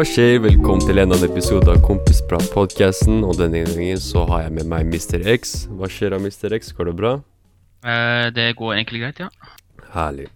[0.00, 0.38] Hva skjer?
[0.40, 3.18] Velkommen til en annen episode av Kompisprat-podkasten.
[3.20, 5.26] Og denne gangen så har jeg med meg Mr.
[5.28, 5.66] X.
[5.76, 6.54] Hva skjer da, Mr.
[6.56, 6.70] X?
[6.72, 7.10] Går det bra?
[7.84, 9.28] Eh, det går egentlig greit, ja.
[9.92, 10.30] Herlig.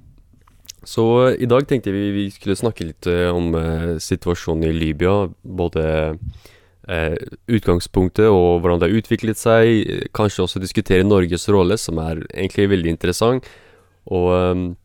[0.85, 4.77] Så uh, i dag tenkte vi vi skulle snakke litt uh, om uh, situasjonen i
[4.77, 5.17] Libya.
[5.41, 5.87] Både
[7.49, 9.95] utgangspunktet og hvordan det har utviklet seg.
[10.13, 13.49] Kanskje også diskutere Norges rolle, som er egentlig veldig interessant.
[14.13, 14.77] Og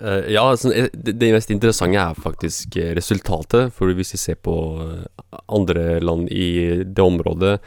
[0.00, 3.72] eh, ja, altså, eh, det, det mest interessante er faktisk eh, resultatet.
[3.76, 4.56] For hvis vi ser på
[5.48, 7.58] andre land i det området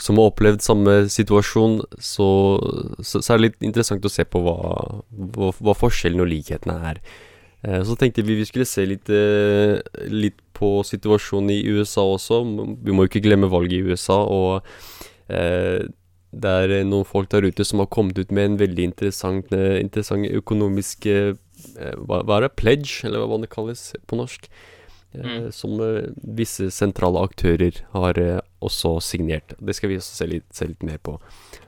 [0.00, 2.28] som har opplevd samme situasjon, så,
[3.04, 4.56] så, så er det litt interessant å se på hva,
[5.10, 7.02] hva, hva forskjellene og likhetene er.
[7.60, 9.76] Uh, Så tenkte vi vi skulle se litt, uh,
[10.08, 12.40] litt på situasjonen i USA også.
[12.80, 14.22] Vi må jo ikke glemme valget i USA.
[14.24, 14.64] Og
[15.30, 20.26] det er noen folk der ute som har kommet ut med en veldig interessant, interessant
[20.26, 21.06] økonomisk
[21.76, 22.54] hva, hva er det?
[22.60, 24.50] Pledge, eller hva det kalles på norsk.
[24.50, 24.78] Eh,
[25.14, 25.50] Mm.
[25.52, 29.56] Som eh, visse sentrale aktører har eh, også signert.
[29.58, 31.16] Det skal vi også se litt, se litt mer på.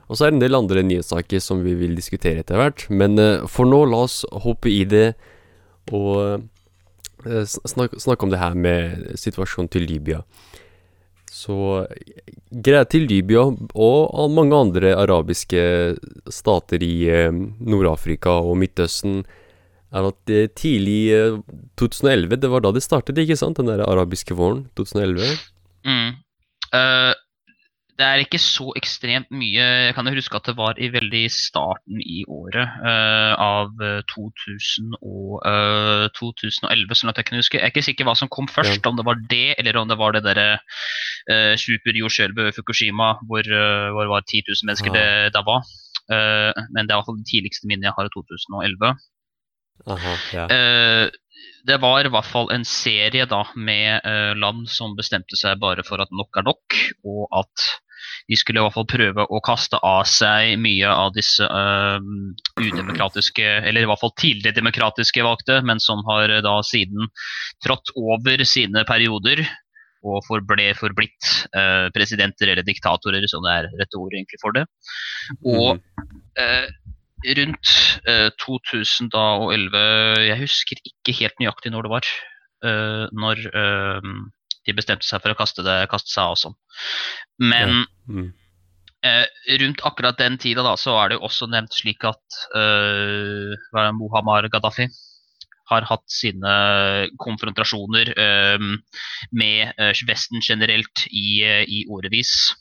[0.07, 2.85] Og så er det en del andre nyhetssaker som vi vil diskutere etter hvert.
[2.89, 5.09] Men eh, for nå, la oss hoppe i det
[5.91, 6.39] og
[7.27, 10.23] eh, snakke, snakke om det her med situasjonen til Libya.
[11.33, 11.83] Så
[12.63, 15.63] greia til Libya og mange andre arabiske
[16.31, 19.25] stater i eh, Nord-Afrika og Midtøsten
[19.93, 21.39] er at det tidlig eh,
[21.79, 23.59] 2011, det var da det startet, ikke sant?
[23.59, 25.35] Den der arabiske våren 2011.
[25.85, 26.15] Mm.
[26.73, 27.13] Uh,
[27.93, 31.21] det er ikke så ekstremt mye Jeg kan jo huske at det var i veldig
[31.29, 37.59] starten i året uh, av eh, 2000 og, uh, 2011, sånn at jeg kan huske.
[37.59, 39.99] Jeg er ikke sikker hva som kom først, om det var det, eller om det
[40.01, 44.93] var det derre uh, superjordskjelvet ved Fukushima hvor, eh, hvor det var 10 000 mennesker
[44.93, 44.99] ja.
[44.99, 45.61] det da var.
[46.11, 48.95] Eh, men det er i hvert fall det tidligste minnet jeg har i 2011.
[49.85, 50.47] Aha, ja.
[50.47, 51.09] Eh,
[51.67, 55.83] det var i hvert fall en serie da med eh, land som bestemte seg bare
[55.87, 57.69] for at nok er nok, og at
[58.27, 61.99] de skulle i hvert fall prøve å kaste av seg mye av disse uh,
[62.59, 67.09] udemokratiske, eller i hvert fall tidligere demokratiske valgte, men som har uh, da siden
[67.63, 69.43] trådt over sine perioder
[70.03, 74.65] og forble forblitt uh, presidenter eller diktatorer, som det er rette ordet egentlig for det.
[75.47, 76.23] Og Mhm.
[76.43, 76.67] eh,
[77.37, 77.71] rundt
[78.09, 79.81] eh, 2011
[80.27, 82.09] Jeg husker ikke helt nøyaktig når det var.
[82.63, 84.07] eh, når eh,
[84.65, 86.55] de bestemte seg for å kaste, det, kaste seg av sånn.
[87.39, 88.29] Men Mm.
[89.03, 89.25] eh,
[89.59, 93.87] rundt akkurat den tida da, så er det jo også nevnt slik at eh, hva
[93.89, 94.87] er Muhammar Gaddafi
[95.71, 96.53] har hatt sine
[97.23, 98.65] konfrontasjoner eh,
[99.31, 102.53] med eh, Vesten generelt i, eh, i årevis.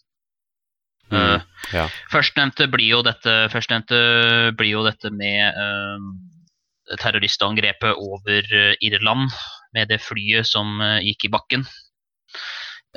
[1.13, 1.43] Mm.
[1.77, 1.87] Ja.
[2.13, 3.99] Førstnevnte blir jo dette, førstnevnte
[4.59, 6.07] blir jo dette med eh,
[7.01, 9.31] terroristangrepet over eh, Irland,
[9.73, 11.69] med det flyet som uh, gikk i bakken.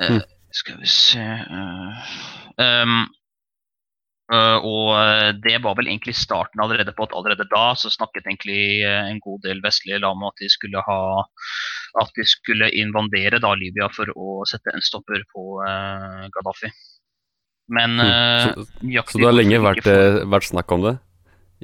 [0.00, 0.24] Uh, Mm.
[0.56, 2.10] Skal vi se uh,
[2.60, 3.06] um,
[4.32, 4.88] Og
[5.44, 9.42] det var vel egentlig starten allerede på at allerede da så snakket egentlig en god
[9.44, 11.00] del vestlige land om at de skulle ha
[12.02, 15.44] at de skulle invadere da Libya for å sette en stopper på
[16.34, 16.72] Gaddafi.
[17.68, 18.06] Men Mm.
[18.06, 20.98] eh, Så, nøyaktig så det har lenge vært, for- eh, vært snakk om det?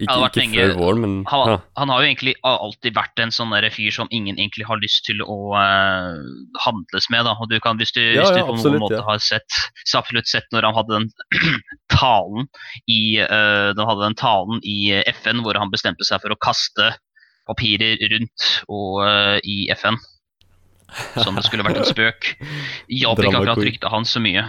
[0.01, 0.57] Ikke, det ikke lenge.
[0.57, 1.57] før våren, men han, ja.
[1.77, 5.21] han har jo egentlig alltid vært en sånn fyr som ingen egentlig har lyst til
[5.21, 6.17] å uh,
[6.65, 7.27] handles med.
[7.27, 7.35] Da.
[7.39, 9.45] Og du kan, hvis du, Ja, hvis du ja, på noen måte har sett,
[9.85, 11.11] så absolutt sett når han hadde den
[11.93, 12.49] talen
[12.89, 16.95] i uh, den hadde den talen i FN hvor han bestemte seg for å kaste
[17.47, 19.05] papirer rundt og,
[19.45, 20.01] i FN.
[21.21, 22.33] Som det skulle vært en spøk.
[22.89, 24.45] Hjalp ikke akkurat ryktet hans så mye.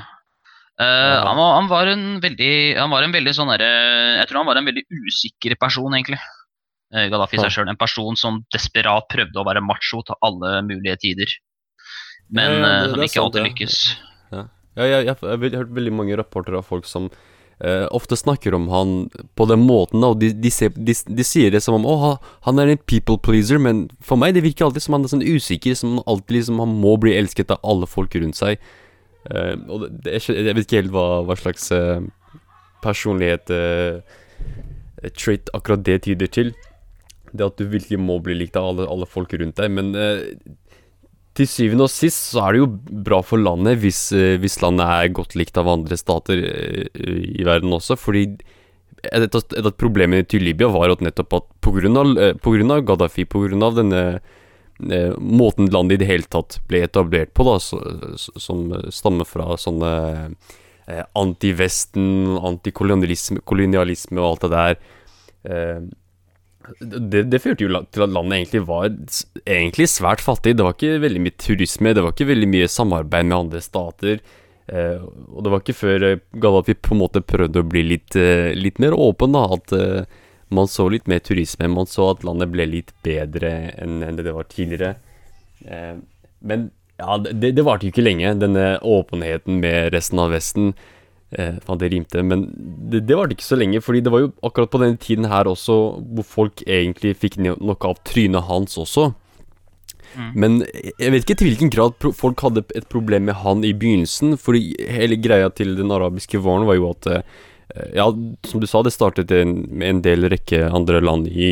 [0.82, 1.20] Ja.
[1.28, 3.68] han, var, han var en veldig Han var en veldig sånn derre
[4.18, 6.18] Jeg tror han var en veldig usikker person, egentlig.
[6.94, 7.70] Uh, Gaddafi seg sjøl.
[7.70, 11.36] En person som desperat prøvde å være macho til alle mulige tider.
[12.34, 13.46] Men Ja, ja, eh, som ikke sant, alltid ja.
[13.52, 13.78] lykkes.
[14.34, 14.44] Ja,
[14.82, 17.12] jeg, jeg, jeg har hørt veldig mange rapporter av folk som
[17.64, 18.90] Uh, ofte snakker om han
[19.38, 22.60] på den måten, og de, de, de, de sier det som om å, han- han
[22.60, 25.78] er en people pleaser, men for meg det virker alltid som han er sånn usikker,
[25.78, 28.58] som alltid liksom han må bli elsket av alle folk rundt seg.
[29.32, 32.02] Eh, og det, er ikke- jeg vet ikke helt hva, hva slags uh,
[32.84, 34.02] personlighet eh,
[35.16, 36.52] trait akkurat det tyder til.
[37.34, 39.96] Det at du virkelig må bli likt av alle, alle folk rundt deg, men
[41.34, 42.68] til syvende og sist så er det jo
[43.08, 47.98] bra for landet hvis, hvis landet er godt likt av andre stater i verden også,
[47.98, 48.28] fordi
[49.04, 51.50] et av, problemene til Libya var at nettopp at
[52.78, 53.26] av Gaddafi,
[53.66, 54.04] av denne
[55.20, 57.80] måten landet i det hele tatt ble etablert på, da, så,
[58.18, 59.92] som stammer fra sånne
[60.88, 64.80] eh, anti-Vesten, antikolonialisme kolonialisme og alt det der,
[65.50, 65.84] eh,
[66.80, 68.86] Det, det førte jo til at landet egentlig var
[69.44, 70.56] egentlig svært fattig.
[70.56, 74.22] Det var ikke veldig mye turisme, det var ikke veldig mye samarbeid med andre stater.
[74.72, 78.16] Eh, og det var ikke før eh, Gaddafi på en måte prøvde å bli litt,
[78.16, 80.22] eh, litt mer åpen, da, at eh,
[80.56, 81.70] man så litt mer turisme.
[81.72, 84.96] Man så at landet ble litt bedre enn det det var tidligere.
[85.66, 85.96] Eh,
[86.44, 86.70] men
[87.02, 90.74] ja, det, det varte jo ikke lenge, denne åpenheten med resten av Vesten.
[91.34, 92.46] Eh, faen, det rimte, men
[92.92, 95.50] det, det varte ikke så lenge, fordi det var jo akkurat på denne tiden her
[95.50, 95.78] også
[96.14, 99.10] hvor folk egentlig fikk noe av trynet hans også.
[100.14, 100.28] Mm.
[100.38, 100.60] Men
[101.00, 104.76] jeg vet ikke til hvilken grad folk hadde et problem med han i begynnelsen, fordi
[104.94, 107.26] hele greia til den arabiske våren var jo at eh,
[107.94, 108.06] Ja,
[108.46, 111.48] som du sa, det startet med en del rekke andre land i,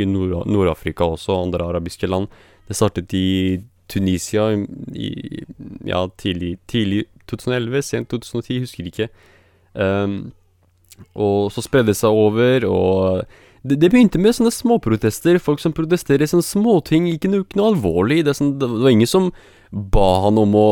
[0.00, 2.30] i Nord- Nord-Afrika også, andre arabiske land.
[2.68, 4.62] Det startet i Tunisia i,
[4.96, 5.44] i
[5.88, 9.08] ja, tidlig, tidlig 2011, sent 2010, husker ikke.
[9.74, 10.18] Um,
[11.14, 13.22] og så spredde det seg over, og
[13.62, 15.40] det, det begynte med sånne småprotester.
[15.42, 18.22] Folk som protesterer sånne småting, ikke noe, ikke noe alvorlig.
[18.26, 19.30] Det, sånn, det var ingen som
[19.70, 20.68] ba han om å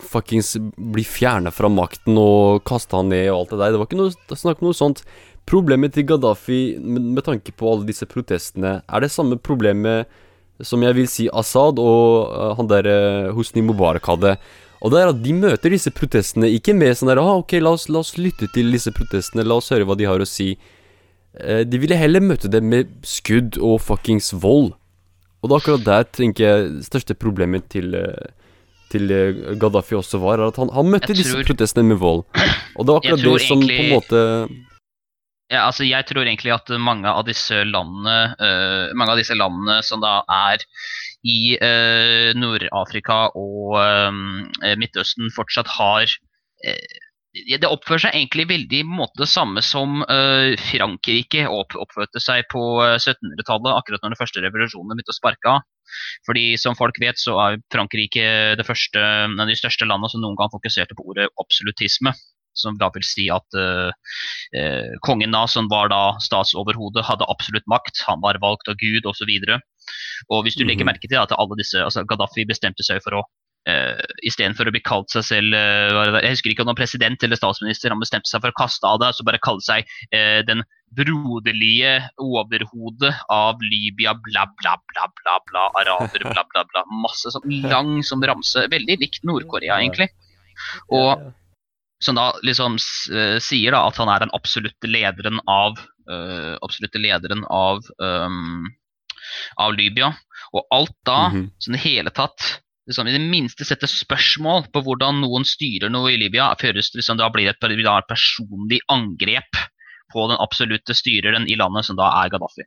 [0.00, 3.74] fuckings bli fjerna fra makten og kaste han ned og alt det der.
[3.74, 5.04] Det var ikke noe snakk om noe sånt.
[5.50, 10.08] Problemet til Gaddafi, med, tanke på alle disse protestene, er det samme problemet
[10.62, 14.34] som jeg vil si Assad og eh, han der uh, Hosni Mubarak hadde.
[14.80, 17.74] Og det er at de møter disse protestene ikke med sånn der ah, ok, la
[17.76, 20.54] oss, la oss lytte til disse protestene, la oss høre hva de har å si.
[21.36, 24.72] Eh, de ville heller møte dem med skudd og fuckings vold.
[25.40, 28.30] Og er akkurat der tenker jeg største problemet til eh,
[28.90, 32.24] til eh, Gaddafi også var, at han, han møtte tror, disse protestene med vold.
[32.76, 34.24] Og det var akkurat det som på en måte
[35.50, 39.80] Ja, altså jeg tror egentlig at mange av disse landene, uh, mange av disse landene
[39.82, 40.62] som da er
[41.26, 48.90] i uh, Nord-Afrika og uh, Midtøsten fortsatt har eh, Det oppfører seg egentlig veldig på
[48.90, 54.16] en måte det samme som uh, Frankrike opp, oppførte seg på eh, 1700-tallet, akkurat når
[54.16, 55.62] den første revolusjonen begynte å sparke av.
[56.26, 60.24] Fordi som folk vet, så er Frankrike det første, en av de største landene som
[60.24, 62.14] noen gang fokuserte på ordet absolutisme.
[62.58, 63.94] Som da vil si at uh,
[64.58, 68.02] uh, kongen da, som var da statsoverhode, hadde absolutt makt.
[68.08, 69.30] Han var valgt av Gud osv.
[69.30, 70.90] Og, så og hvis du legger Mhm.
[70.90, 73.22] merke til at alle disse, altså Gaddafi bestemte seg for å
[73.68, 76.20] uh, Istedenfor å bli kalt seg selv eh, der?
[76.24, 77.92] Jeg husker ikke om han var president eller statsminister.
[77.92, 80.64] Han bestemte seg for å kaste av det, så bare kalle seg uh, den
[80.96, 86.86] broderlige overhodet av Libya, bla, bla, bla, bla, bla, araber, bla, bla, bla.
[87.04, 88.66] Masse sånn lang som ramse.
[88.72, 90.10] Veldig likt Nord-Korea, egentlig.
[90.90, 91.30] Og
[92.00, 92.78] som da liksom
[93.12, 95.76] eh, sier da at han er den absolutte lederen av
[96.08, 98.64] uh, absolutte lederen av um,
[99.60, 100.14] av Libya.
[100.56, 101.50] Og alt da, Mhm.
[101.58, 102.60] som i det hele tatt
[102.90, 107.20] liksom, i det minste sette spørsmål på hvordan noen styrer noe i Libya, føres liksom,
[107.20, 109.60] da blir det et, da et personlig angrep
[110.10, 112.66] på den absolutte styreren i landet, som da er Gaddafi.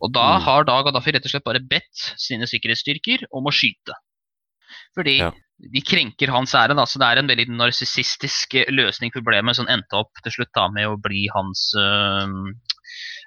[0.00, 0.42] Og da Mm.
[0.46, 3.92] har da Gaddafi rett og slett bare bedt sine sikkerhetsstyrker om å skyte.
[4.96, 5.30] Fordi Ja.
[5.60, 9.68] de krenker hans ære, da, så det er en veldig narsissistisk løsning på problemet som
[9.68, 12.54] endte opp til slutt da med å bli hans, øh,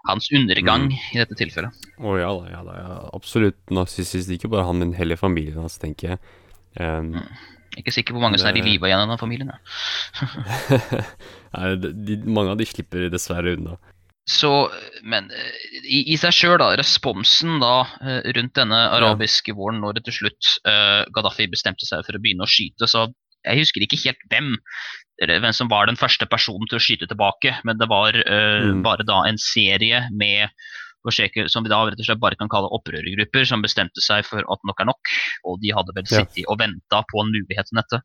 [0.07, 0.97] hans undergang Mm.
[1.13, 1.71] i dette tilfellet.
[1.99, 2.73] Å ja da, ja da.
[2.79, 3.09] Ja.
[3.15, 4.29] Absolutt narsissist.
[4.35, 6.19] Ikke bare han, men hele familien hans, tenker jeg.
[6.79, 7.13] Um,
[7.77, 9.49] Ikke sikker på hvor mange som er i Det- live igjen av familien.
[9.53, 9.57] ja.
[11.57, 13.77] Nei, de, mange av de slipper dessverre unna.
[14.29, 14.49] Så,
[15.03, 15.25] men
[15.83, 20.15] i, i seg sjøl, da, responsen da eh, rundt denne arabiske våren, når det til
[20.21, 23.09] slutt uh, Gaddafi bestemte seg for å begynne å skyte, så
[23.43, 24.53] jeg husker ikke helt hvem
[25.21, 28.81] hvem som var den første personen til å skyte tilbake, men det var uh, Mm.
[28.83, 30.49] bare da en serie med
[31.03, 34.39] forsøker, som vi da rett og slett bare kan kalle opprørergrupper, som bestemte seg for
[34.39, 35.11] at nok er nok.
[35.45, 36.23] Og de hadde vel Ja.
[36.23, 38.01] sittet og venta på en mulighet til dette.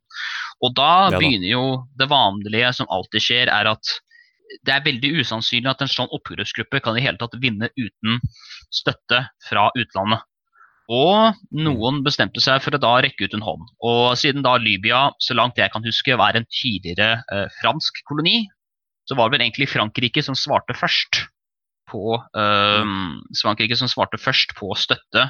[0.61, 1.19] Og da Ja da.
[1.19, 3.85] begynner jo det vanlige som alltid skjer, er at
[4.65, 8.19] det er veldig usannsynlig at en sånn opprørsgruppe kan i hele tatt vinne uten
[8.73, 10.21] støtte fra utlandet.
[10.89, 13.65] Og noen bestemte seg for å da rekke ut en hånd.
[13.85, 18.47] Og siden da Libya, så langt jeg kan huske, var en tidligere eh, fransk koloni,
[19.09, 21.27] så var det vel egentlig Frankrike som svarte først
[21.89, 22.93] på eh,
[23.41, 25.29] Frankrike som svarte først på støtte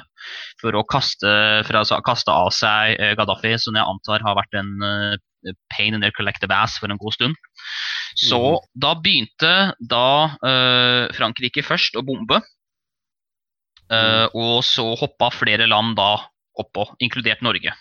[0.61, 1.31] for å kaste,
[1.67, 5.95] for å kaste av seg eh, Gaddafi, som jeg antar har vært en eh, pain
[5.95, 7.39] in their collective ass for en god stund.
[8.19, 8.69] Så mm.
[8.83, 10.07] da begynte da
[10.43, 12.41] eh, Frankrike først å bombe.
[13.89, 16.15] Eh, og så hoppa flere land da
[16.59, 17.73] oppå, inkludert Norge.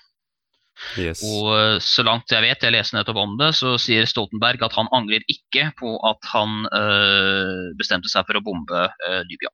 [0.96, 1.24] Yes.
[1.26, 4.76] Og eh, så langt jeg vet, jeg leste nettopp om det, så sier Stoltenberg at
[4.78, 9.52] han angrer ikke på at han eh, bestemte seg for å bombe eh, Libya.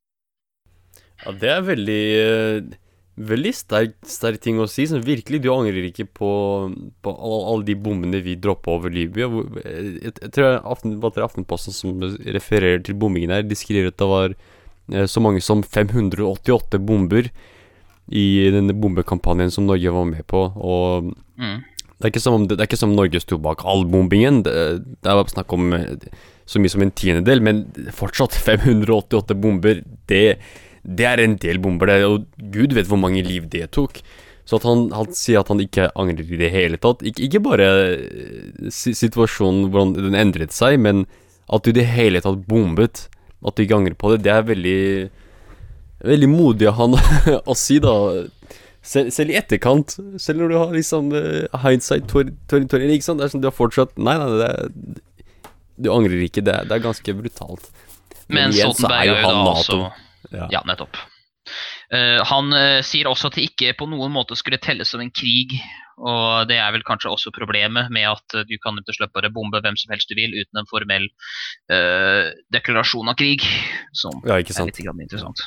[1.24, 2.80] Ja, det er veldig eh,
[3.14, 4.88] Veldig sterk, sterk ting å si.
[4.90, 6.30] Som virkelig, du angrer ikke på,
[6.98, 9.28] på alle, all de bommene vi droppa over Libya.
[9.30, 13.46] Hvor, jeg, jeg tror Aften, er Aftenposten som refererer til bombingen her.
[13.46, 14.34] De skriver at det var
[15.08, 17.30] så mange som 588 bomber
[18.12, 20.42] i denne bombekampanjen som Norge var med på.
[20.56, 21.62] Og Mm.
[22.00, 24.42] det er som om, det er ikke som om Norge sto bak all bombingen.
[24.44, 24.52] Det,
[25.02, 25.96] det er snakk om eh,
[26.46, 27.64] så mye som en tiendedel, men
[27.96, 29.80] fortsatt 588 bomber.
[30.06, 30.36] Det,
[30.84, 34.02] det er en del bomber, det, og gud vet hvor mange liv det tok.
[34.44, 37.00] Så at han, han sier at han ikke angrer i det hele tatt.
[37.08, 41.06] Ikke, ikke bare eh, situasjonen, hvordan den endret seg, men
[41.48, 43.06] at du i det hele tatt bombet.
[43.44, 44.24] At du ikke angrer på det.
[44.26, 44.80] Det er veldig
[46.04, 46.96] Veldig modig av han
[47.50, 47.92] å si, da.
[48.84, 53.22] Selv, selv i etterkant, selv når du har liksom uh, hindsight 2020, ikke sant?
[53.22, 56.44] Det er sånn du har fortsatt Nei, nei, det er, du angrer ikke.
[56.44, 57.70] Det er, det er ganske brutalt.
[58.28, 59.54] Men så Stoltenberg er jo da NATO.
[59.54, 59.80] også
[60.34, 60.50] Ja.
[60.58, 61.00] Ja, nettopp.
[61.92, 65.12] Uh, han uh, sier også at det ikke på noen måte skulle telles som en
[65.14, 65.56] krig.
[66.02, 69.30] Og det er vel kanskje også problemet med at du kan rett og slett bare
[69.34, 71.06] bombe hvem som helst du vil uten en formell
[71.70, 73.46] uh, deklarasjon av krig.
[73.94, 75.46] Som ja, er litt interessant.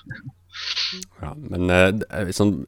[1.19, 2.63] Ja, men uh, sånn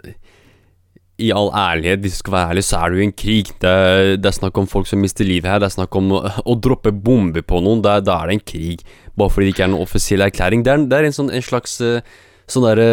[1.20, 3.56] I all ærlighet, hvis du skal være ærlig, så er det jo en krig.
[3.64, 5.64] Det er, det er snakk om folk som mister livet her.
[5.64, 7.84] Det er snakk om å, å droppe bomber på noen.
[7.86, 8.86] Da er det en krig.
[9.16, 10.68] Bare fordi det ikke er noen offisiell erklæring.
[10.68, 12.90] Det er, det er en, sånn, en slags sånn derre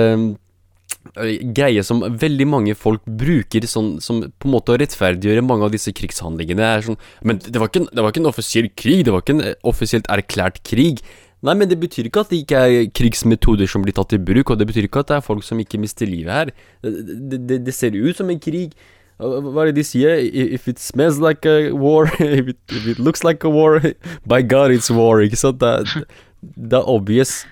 [1.57, 5.75] greie som veldig mange folk bruker sånn, som på en måte å rettferdiggjøre mange av
[5.75, 6.65] disse krigshandlingene.
[6.65, 9.37] Er sånn, men det var, ikke det var ikke en offisiell krig, det var ikke
[9.39, 11.03] en eh, offisielt erklært krig.
[11.47, 14.51] Nei, men det betyr ikke at det ikke er krigsmetoder som blir tatt i bruk,
[14.51, 16.53] og det betyr ikke at det er folk som ikke mister livet her.
[16.83, 18.77] Det, det, det ser ut som en krig.
[19.17, 20.21] Hva er det de sier?
[20.21, 23.81] If it smells like a war, if it, if it looks like a war,
[24.27, 25.61] by God it's war, ikke sant?
[25.61, 26.07] Det,
[26.43, 27.45] det er obvious.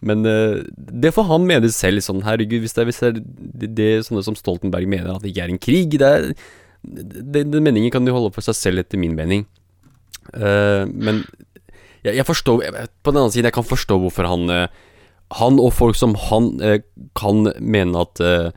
[0.00, 3.70] Men eh, det får han mene selv, sånn herregud, hvis det, hvis det er det,
[3.76, 6.30] det sånne som Stoltenberg mener at det ikke er en krig, det er
[6.80, 9.44] Den meningen kan de holde for seg selv, etter min mening.
[10.32, 11.26] Uh, men
[12.04, 14.68] jeg, jeg forstår jeg, På den annen side, jeg kan forstå hvorfor han eh,
[15.40, 16.52] Han og folk som han
[17.18, 18.52] kan mene at uh,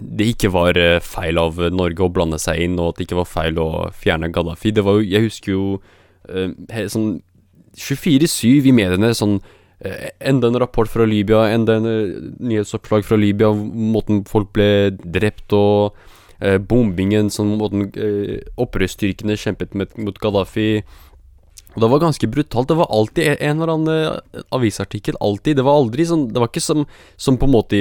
[0.00, 3.28] det ikke var feil av Norge å blande seg inn, og at det ikke var
[3.30, 4.72] feil å fjerne Gaddafi.
[4.74, 5.66] Det var jo Jeg husker jo
[6.26, 7.20] uh, sånn
[7.76, 9.38] 24-7 i mediene, sånn
[9.80, 14.68] Enda en rapport fra Libya, enda en eh, nyhetsoppslag fra Libya, måten folk ble
[15.04, 15.92] drept og
[16.40, 20.80] eh, bombingen, sånn måten eh, opprørsstyrkene kjempet med, mot Gaddafi.
[21.76, 22.70] Og det var ganske brutalt.
[22.72, 23.92] Det var alltid en- eller annen
[24.32, 25.18] eh, avisartikkel.
[25.20, 25.58] Alltid.
[25.60, 26.86] Det var aldri sånn Det var ikke som,
[27.20, 27.80] som på en måte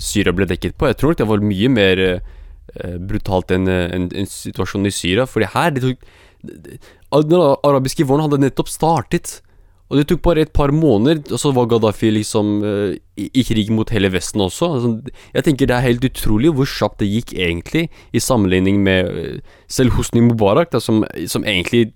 [0.00, 0.88] Syria ble dekket på.
[0.88, 4.94] Jeg tror nok det var mye mer eh, brutalt enn eh, en, en situasjonen i
[4.96, 5.28] Syria.
[5.28, 6.08] Fordi her det tok,
[6.46, 9.42] Den arabiske våren hadde nettopp startet.
[9.86, 13.44] Og det tok bare et par måneder, og så var Gaddafi liksom uh, i, i
[13.46, 14.70] krig mot hele Vesten også.
[14.74, 14.90] Altså,
[15.36, 19.54] jeg tenker det er helt utrolig hvor kjapt det gikk egentlig, i sammenligning med uh,
[19.70, 21.92] selv Hosni Mubarak, da, som, som egentlig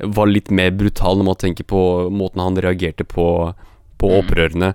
[0.00, 1.80] var litt mer brutal når man tenker på
[2.12, 3.26] måten han reagerte på,
[4.00, 4.18] på Mm.
[4.20, 4.72] opprørene.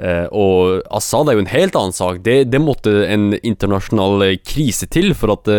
[0.00, 2.22] Uh, og Assad er jo en helt annen sak.
[2.26, 5.50] Det, det måtte en internasjonal krise til for at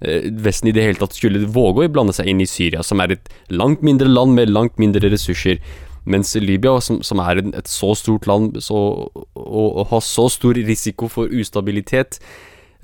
[0.00, 3.14] Vesten i det hele tatt skulle våge å blande seg inn i Syria, som er
[3.14, 5.62] et langt mindre land med langt mindre ressurser.
[6.06, 8.76] Mens Libya, som, som er et så stort land så,
[9.34, 12.20] og, og har så stor risiko for ustabilitet,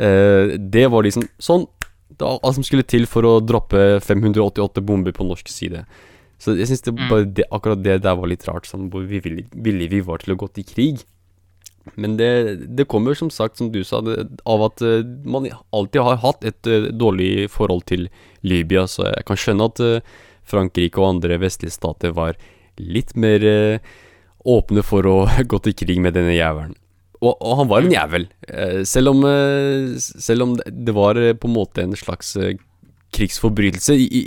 [0.02, 1.68] eh, det var liksom sånn
[2.12, 5.84] Det var alt som skulle til for å droppe 588 bomber på norsk side.
[6.42, 10.20] Så jeg syns det, akkurat det der var litt rart, sånn hvor villige vi var
[10.20, 11.04] til å gå til krig.
[11.98, 12.30] Men det,
[12.76, 14.16] det kommer som sagt, som du sa, det,
[14.48, 18.06] av at uh, man alltid har hatt et uh, dårlig forhold til
[18.46, 22.38] Libya, så jeg kan skjønne at uh, Frankrike og andre vestlige stater var
[22.78, 23.44] litt mer
[24.48, 25.16] åpne for å
[25.50, 26.74] gå til krig med denne jævelen.
[27.22, 28.24] Og, og han var en jævel,
[28.88, 29.20] selv om,
[30.02, 32.32] selv om det- var på en måte en slags
[33.14, 34.22] krigsforbrytelse, i, i,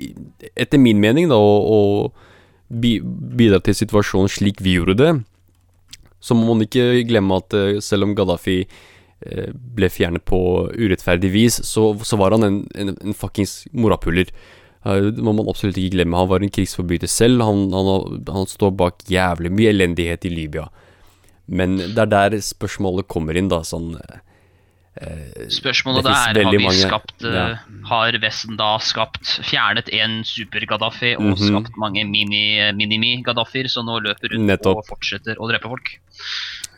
[0.55, 2.13] etter min mening, da, å
[2.71, 5.11] bidra til situasjonen slik vi gjorde det.
[6.25, 10.39] Så må man ikke glemme at eh, selv om Gaddafi eh, ble fjernet på
[10.73, 14.31] urettferdig vis, så, så var han en, en, en fuckings morapuler.
[14.85, 16.17] Eh, Det må man absolutt ikke glemme.
[16.17, 17.45] Han var en krigsforbryter selv.
[17.45, 20.69] Han, han, han står bak jævlig mye elendighet i Libya.
[21.45, 23.61] Men det er der spørsmålet kommer inn, da.
[23.61, 23.93] Sånn
[25.51, 27.45] Spørsmålet Det da er har vi skapt eh, ja.
[27.89, 31.49] Har Vesten da skapt fjernet en super-Gaddafi og Mhm.
[31.49, 34.77] skapt mange mini- minimi-Gaddafier som nå løper rundt Nettopp.
[34.77, 35.99] og fortsetter å drepe folk?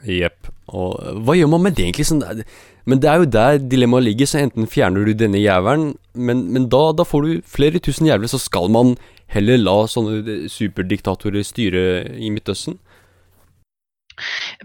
[0.05, 0.49] Jepp.
[0.69, 2.05] Og eh, hva gjør man med det, egentlig?
[2.09, 2.43] Sånn,
[2.85, 4.25] men det er jo der dilemmaet ligger.
[4.25, 8.27] Så enten fjerner du denne jævelen, men, men da, da får du flere tusen jævler,
[8.27, 8.95] så skal man
[9.27, 12.77] heller la sånne superdiktatorer styre i Midtøsten.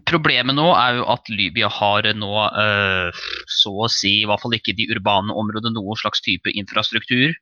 [0.08, 4.56] Problemet nå er jo at Libya har nå uh, så å si, i hvert fall
[4.56, 7.34] ikke de urbane områdene, noen slags type infrastruktur.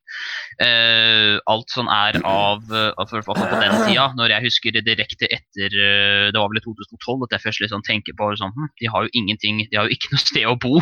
[0.61, 5.71] Uh, alt som er av for, for, på den tida, når jeg husker direkte etter
[5.71, 9.07] Det var vel i 2012 at jeg først liksom tenker på sånn, hm, De har
[9.07, 10.81] jo ingenting, de har jo ikke noe sted å bo.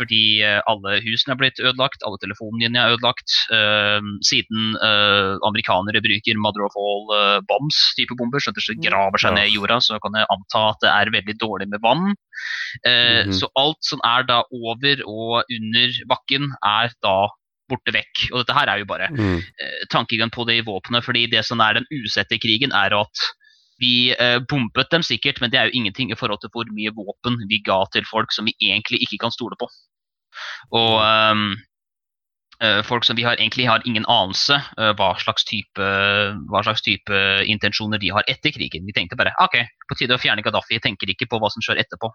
[0.00, 3.30] Fordi alle husene er blitt ødelagt, alle telefonene er ødelagt.
[4.24, 4.76] siden
[5.44, 9.80] amerikanere bruker mother of all bombs, type bomber, så det graver seg ned i jorda.
[9.84, 12.14] så kan jeg anta at det er veldig dårlig med vann.
[12.86, 13.38] Eh, mm -hmm.
[13.38, 17.28] Så alt som er da over og under bakken, er da
[17.68, 18.32] borte vekk.
[18.32, 19.38] Og dette her er jo bare mm.
[19.38, 21.04] eh, tankegang på det i våpenet.
[21.04, 23.16] fordi det som er den usette krigen, er at
[23.82, 26.94] vi eh, bombet dem sikkert, men det er jo ingenting i forhold til hvor mye
[26.94, 29.70] våpen vi ga til folk som vi egentlig ikke kan stole på.
[30.74, 31.54] Og um,
[32.62, 35.88] Eh, folk som vi har, egentlig har ingen anelse uh, hva, slags type,
[36.50, 38.86] hva slags type intensjoner de har etter krigen.
[38.86, 40.78] Vi tenkte bare ok, på tide å fjerne Gaddafi.
[40.82, 42.12] Tenker ikke på hva som skjer etterpå.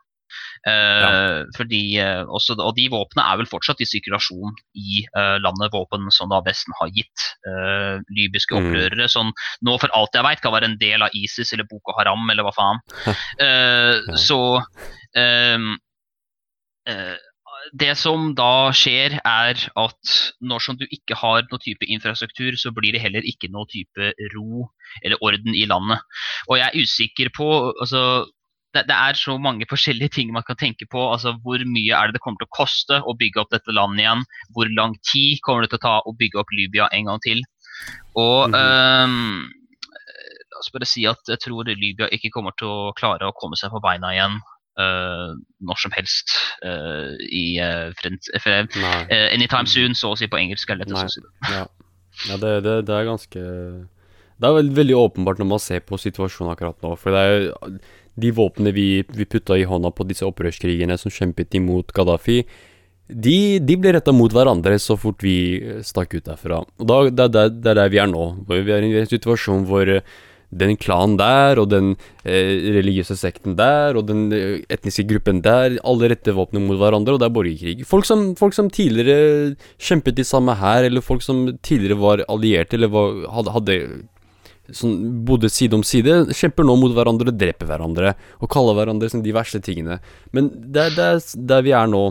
[0.65, 1.45] Ja.
[1.55, 5.03] fordi, uh, også, og de våpnene er vel fortsatt i sirkulasjon i
[5.43, 7.25] landet, våpen som da Vesten har gitt
[8.15, 8.59] libyske mm.
[8.59, 9.07] opprørere.
[9.07, 9.11] Mm.
[9.11, 9.31] Som
[9.65, 12.45] nå for alt jeg veit kan være en del av ISIS eller Boko Haram eller
[12.47, 12.83] hva faen.
[13.39, 14.17] ja.
[14.19, 15.71] Så um,
[17.77, 22.71] det som da skjer, er at når som du ikke har noen type infrastruktur, så
[22.75, 24.69] blir det heller ikke noen type ro
[25.03, 26.01] eller orden i landet.
[26.47, 28.03] Og jeg er usikker på altså,
[28.75, 31.05] det, det, er så mange forskjellige ting man kan tenke på.
[31.11, 34.03] altså Hvor mye er det det kommer til å koste å bygge opp dette landet
[34.03, 34.25] igjen?
[34.55, 37.41] Hvor lang tid kommer det til å ta å bygge opp Libya en gang til?
[38.15, 39.03] Og mm -hmm.
[39.05, 39.49] um,
[40.49, 43.55] La oss bare si at jeg tror Libya ikke kommer til å klare å komme
[43.55, 44.41] seg på beina igjen
[44.79, 46.29] Uh, når som helst
[46.63, 47.91] uh, i uh,
[49.35, 50.69] Anytime soon, så å si på engelsk.
[50.69, 51.25] er å.
[51.51, 51.65] Ja,
[52.29, 53.41] ja det, det, det, er ganske
[54.39, 56.93] Det er veldig, veldig, åpenbart når man ser på situasjonen akkurat nå.
[56.99, 57.73] For det er jo
[58.19, 62.41] de våpnene vi, vi putta i hånda på disse opprørskrigene som kjempet imot Gaddafi,
[63.09, 65.35] de, de ble retta mot hverandre så fort vi
[65.85, 66.61] stakk ut derfra.
[66.77, 68.25] Og da, det, er der vi er nå.
[68.49, 69.89] Vi er i en situasjon hvor
[70.49, 71.91] den klanen der, og den
[72.23, 77.15] eh, religiøse sekten der, og den eh, etniske gruppen der, alle retter våpnene mot hverandre,
[77.15, 77.85] og det er borgerkrig.
[77.89, 82.79] Folk som, folk som tidligere kjempet i samme hær, eller folk som tidligere var allierte,
[82.79, 83.77] eller var, hadde, hadde
[84.75, 89.35] sånn, bodde side om side, kjemper nå mot hverandre dreper hverandre, og kaller hverandre de
[89.35, 89.99] verste tingene.
[90.35, 92.07] Men det, er der vi er nå.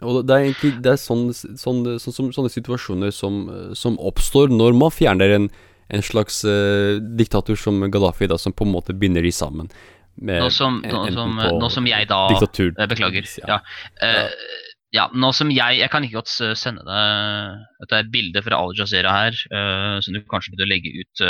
[0.00, 3.44] Og det er egentlig det er sånne, sånne, sånne, sånne situasjoner som,
[3.76, 5.52] som oppstår når man fjerner en
[5.92, 9.68] en slags uh, diktator som Gaddafi, da, som på en måte binder de sammen.
[10.16, 12.20] Nå som, nå, som, nå, som, jeg da.
[12.32, 13.28] Eh, beklager.
[13.42, 13.58] Ja.
[13.58, 13.58] Ja.
[14.00, 15.06] Uh, ja.
[15.12, 19.38] nå som jeg Jeg kan ikke godt sende deg et bilde fra Al Jazeera her,
[19.52, 21.24] uh, som du kanskje burde legge ut.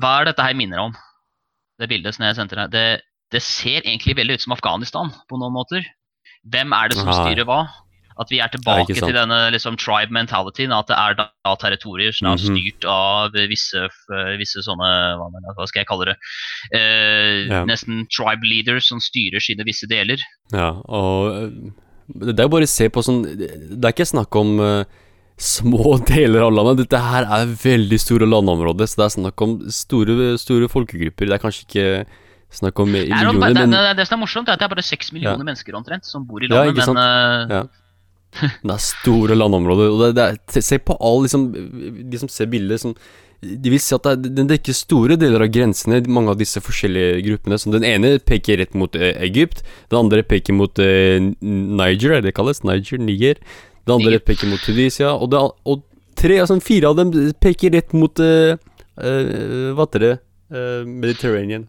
[0.00, 0.96] hva er dette her minner om?
[1.80, 2.72] Det bildet som jeg sendte deg.
[2.72, 2.86] Det,
[3.32, 5.86] det ser egentlig veldig ut som Afghanistan på noen måter.
[6.52, 7.64] Hvem er det som styrer hva?
[8.20, 10.72] At vi er tilbake til denne liksom, tribe mentalityen.
[10.74, 12.58] at det er da, territorier som er mhm.
[12.58, 13.86] styrt av visse,
[14.40, 16.16] visse sånne hva, hva, skal jeg kalle det?
[16.74, 17.62] Uh, ja.
[17.68, 20.22] Nesten tribe leaders som styrer sine visse deler.
[20.52, 21.72] Ja, og
[22.12, 24.82] det er jo bare å se på sånn Det er ikke snakk om uh,
[25.40, 26.84] små deler av landet.
[26.84, 31.30] Dette her er veldig store landområder, så det er snakk om store, store folkegrupper.
[31.30, 31.86] Det er kanskje ikke
[32.52, 34.84] snakk om millioner, det, det, det, det, som er morsomt, er at det er bare
[34.84, 35.46] seks millioner ja.
[35.48, 37.62] mennesker omtrent som bor i landet, ja, men uh, ja.
[38.32, 39.92] Det er store landområder.
[39.92, 41.46] Og det, er, se på alle liksom,
[42.12, 42.94] de som ser bildet som
[43.42, 47.58] De vil si at det dekker store deler av grensene, mange av disse forskjellige gruppene.
[47.58, 52.22] Som den ene peker rett mot eh, Egypt, den andre peker mot eh, Niger, er
[52.22, 52.62] det kalles?
[52.62, 53.02] Niger?
[53.02, 53.40] Niger.
[53.82, 55.82] Den andre peker mot Tunisia, og, det, og
[56.18, 57.10] tre, altså fire av dem
[57.42, 60.12] peker rett mot uh, uh, Hva heter det?
[60.54, 61.66] Uh, Mediterranean.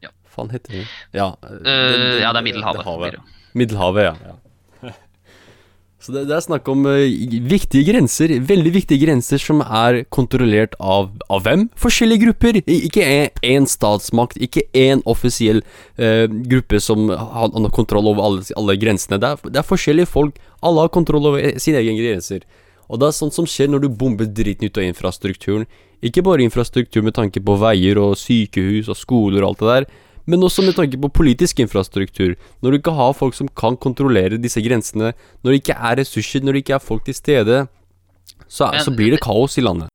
[0.00, 0.08] Ja.
[0.32, 0.86] Faen heter det?
[1.12, 1.76] Ja, det,
[2.22, 3.20] ja, det er Middelhavet.
[3.52, 4.16] Middelhavet, ja.
[4.24, 4.38] ja.
[6.04, 7.00] Så det, det, er snakk om uh,
[7.48, 11.62] viktige grenser, veldig viktige grenser som er kontrollert av, av hvem?
[11.80, 12.58] Forskjellige grupper.
[12.60, 13.06] Ikke
[13.40, 15.62] én statsmakt, ikke én offisiell
[15.96, 19.16] uh, gruppe som har, har kontroll over alle, alle grensene.
[19.22, 20.36] Det er, det er, forskjellige folk.
[20.60, 22.44] Alle har kontroll over sine egne grenser.
[22.84, 25.64] Og det er sånt som skjer når du bomber dritten ut av infrastrukturen.
[26.04, 29.92] Ikke bare infrastruktur med tanke på veier og sykehus og skoler og alt det der
[30.26, 32.34] men også med tanke på politisk infrastruktur.
[32.62, 36.44] Når du ikke har folk som kan kontrollere disse grensene, når det ikke er ressurser,
[36.44, 37.64] når det ikke er folk til stede,
[38.48, 39.92] så, men, så blir det kaos i landet.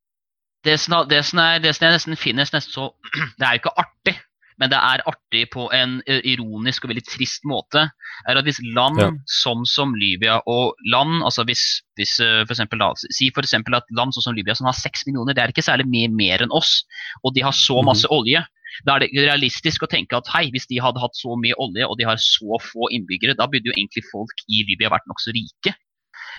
[0.66, 2.92] Det som, det, som er, det som, jeg nesten finner nesten så
[3.40, 4.16] Det er jo ikke artig,
[4.60, 7.86] men det er artig på en ironisk og veldig trist måte.
[8.28, 9.10] er at Hvis land ja.
[9.40, 11.64] som, som Libya og land altså hvis,
[11.96, 13.56] hvis for eksempel, da, Si f.eks.
[13.56, 16.44] at land som, som Libya som har seks millioner, det er ikke særlig mye mer
[16.44, 16.84] enn oss,
[17.24, 17.86] og de har så mhm.
[17.86, 18.20] masse mm -hmm.
[18.20, 18.46] olje
[18.86, 21.88] Da er det realistisk å tenke at hei, hvis de hadde hatt så mye olje
[21.88, 25.34] og de har så få innbyggere, da burde jo egentlig folk i Libya vært nokså
[25.36, 25.76] rike.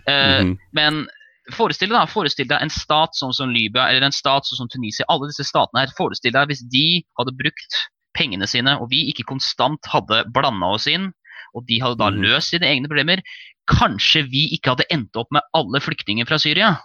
[0.06, 0.56] Eh, -hmm.
[0.72, 1.06] Men
[1.52, 5.04] forestill deg, forestill deg en stat sånn som Libya eller en stat sånn som Tunisia.
[5.08, 7.72] Alle disse statene her, forestill deg hvis de hadde brukt
[8.16, 11.12] pengene sine, og vi ikke konstant hadde blanda oss inn,
[11.54, 12.22] og de hadde da Mhm.
[12.22, 13.22] løst sine egne problemer,
[13.70, 16.78] kanskje vi ikke hadde endt opp med alle flyktninger fra Syria.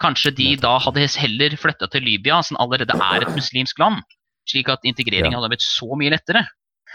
[0.00, 4.02] Kanskje de da hadde heller flytta til Libya, som allerede er et muslimsk land,
[4.46, 5.40] slik at integreringen Ja.
[5.40, 6.44] hadde blitt så mye lettere.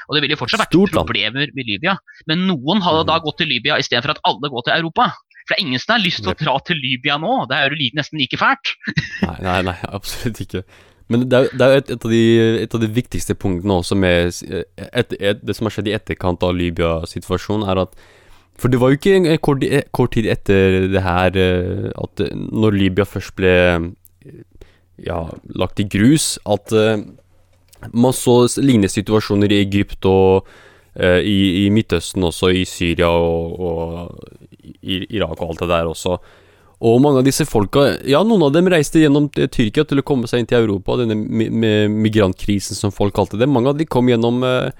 [0.09, 1.95] Og det ville fortsatt vært Stort problemer med Libya,
[2.27, 3.23] men noen hadde da Mhm.
[3.23, 5.11] gått til Libya istedenfor at alle går til Europa.
[5.47, 7.47] For det er ingen som har lyst til å dra til Libya nå.
[7.49, 8.73] Det er jo nesten like fælt.
[9.21, 10.63] Nei, nei, nei, absolutt ikke.
[11.09, 12.21] Men det er, jo- et, et, av de,
[12.63, 15.95] et av de viktigste punktene også med s- et, et, Det som har skjedd i
[15.97, 17.95] etterkant av Libya-situasjonen, er at
[18.57, 22.19] For det var jo ikke en- en kort, kort tid etter det her eh, at
[22.21, 24.33] eh, Når Libya først ble eh,
[25.03, 27.01] ja, lagt i grus, at eh,
[27.93, 30.47] man så lignende situasjoner i Egypt og
[30.95, 35.89] eh, i, i Midtøsten også, i Syria og, og i Irak og alt det der
[35.89, 36.17] også.
[36.81, 40.29] Og mange av disse folka Ja, noen av dem reiste gjennom Tyrkia til å komme
[40.29, 41.49] seg inn til Europa, denne mi
[42.07, 43.49] migrantkrisen som folk kalte det.
[43.49, 44.71] Mange av dem kom gjennom, eh,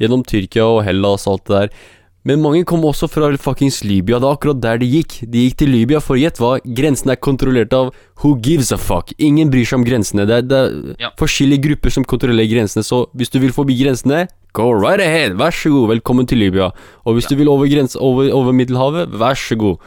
[0.00, 1.82] gjennom Tyrkia og Hellas og alt det der.
[2.28, 4.18] Men mange kom også fra fuckings Libya.
[4.20, 5.14] Det er akkurat der de gikk.
[5.32, 6.58] De gikk til Libya, for gjett hva?
[6.76, 9.14] Grensen er kontrollert av who gives a fuck.
[9.18, 10.26] Ingen bryr seg om grensene.
[10.28, 11.10] Det er, det er Ja.
[11.16, 15.32] forskjellige grupper som kontrollerer grensene, så hvis du vil forbi grensene, go right ahead.
[15.40, 16.72] Vær så god, velkommen til Libya.
[17.06, 19.78] Og hvis du vil over, grens, over, over Middelhavet, vær så god.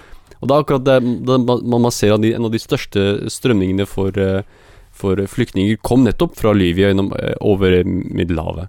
[0.41, 3.85] Og det er akkurat det, det man, man ser de, en av de største strømningene
[3.85, 4.41] for, eh,
[4.91, 8.67] for flyktninger kom nettopp fra Libya gjennom, eh, over Middelhavet.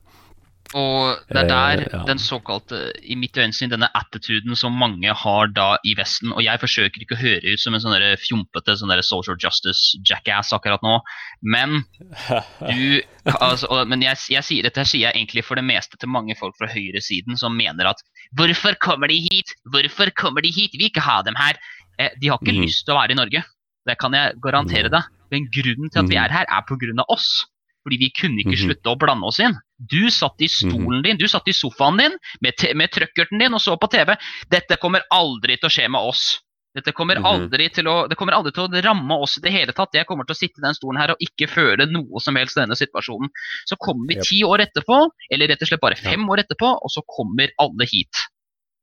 [0.75, 2.01] Og det er der Eh, ja.
[2.09, 6.59] den såkalte, i mitt øyensyn, denne attituden som mange har da i Vesten Og jeg
[6.61, 10.99] forsøker ikke å høre ut som en sånn fjompete sånn social justice jackass akkurat nå,
[11.43, 11.85] men
[12.71, 16.35] du altså, Men jeg, jeg sier dette sier jeg egentlig for det meste til mange
[16.39, 18.03] folk fra høyresiden som mener at
[18.37, 19.55] Hvorfor kommer de hit?
[19.71, 20.73] Hvorfor kommer de hit?
[20.75, 21.55] Vi vil ikke ha dem her.
[22.01, 22.65] Eh, de har ikke mm.
[22.67, 23.45] lyst til å være i Norge.
[23.87, 25.07] Det kan jeg garantere deg.
[25.31, 26.25] Men grunnen til at vi Mhm.
[26.25, 27.05] er her, er pga.
[27.09, 27.47] oss.
[27.85, 28.65] Fordi vi kunne ikke Mhm.
[28.67, 29.55] slutte å blande oss inn.
[29.79, 33.61] Du satt i stolen din, du satt i sofaen din med, med trøkkerten din og
[33.61, 34.15] så på TV.
[34.51, 36.41] Dette kommer aldri til å skje med oss.
[36.75, 37.25] Dette kommer Mhm.
[37.27, 39.95] aldri til å, det kommer aldri til å ramme oss i det hele tatt.
[39.95, 42.57] Jeg kommer til å sitte i den stolen her og ikke føle noe som helst
[42.57, 43.31] i denne situasjonen.
[43.67, 46.91] Så kommer vi ti år etterpå, eller rett og slett bare fem år etterpå, og
[46.91, 48.15] så kommer alle hit.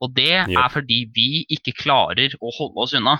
[0.01, 3.19] Og det er fordi vi ikke klarer å holde oss unna.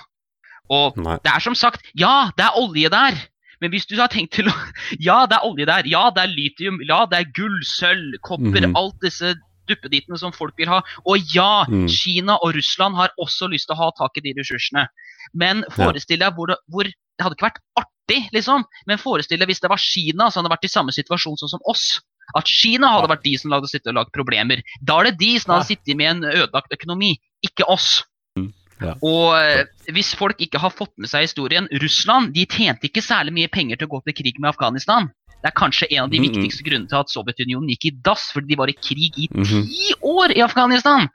[0.70, 3.14] Og det er som sagt, ja, det er olje der.
[3.62, 4.54] Men hvis du har tenkt til å
[5.08, 5.88] Ja, det er olje der.
[5.90, 6.82] Ja, det er litium.
[6.88, 8.62] Ja, det er gull, sølv, kopper.
[8.68, 8.76] Mhm.
[8.80, 9.36] Alt disse
[9.70, 10.82] duppedittene som folk vil ha.
[11.06, 11.88] Og ja, Mm.
[11.88, 14.88] Kina og Russland har også lyst til å ha tak i de ressursene.
[15.34, 18.64] Men forestill deg hvor, hvor Det hadde ikke vært artig, liksom.
[18.90, 21.62] Men forestill deg hvis det var Kina som hadde vært i samme situasjon sånn som
[21.70, 22.00] oss.
[22.36, 24.64] At Kina hadde vært de som hadde sittet og lagd problemer.
[24.82, 28.02] Da er det de som hadde sittet med en ødelagt økonomi, ikke oss.
[28.82, 28.96] Ja.
[29.06, 33.34] Og eh, hvis folk ikke har fått med seg historien Russland de tjente ikke særlig
[33.36, 35.10] mye penger til å gå til krig med Afghanistan.
[35.42, 36.28] Det er kanskje en av de Mhm.
[36.30, 39.66] viktigste grunnene til at Sovjetunionen gikk i dass, fordi de var i krig i Mhm.
[39.68, 41.10] ti år i Afghanistan!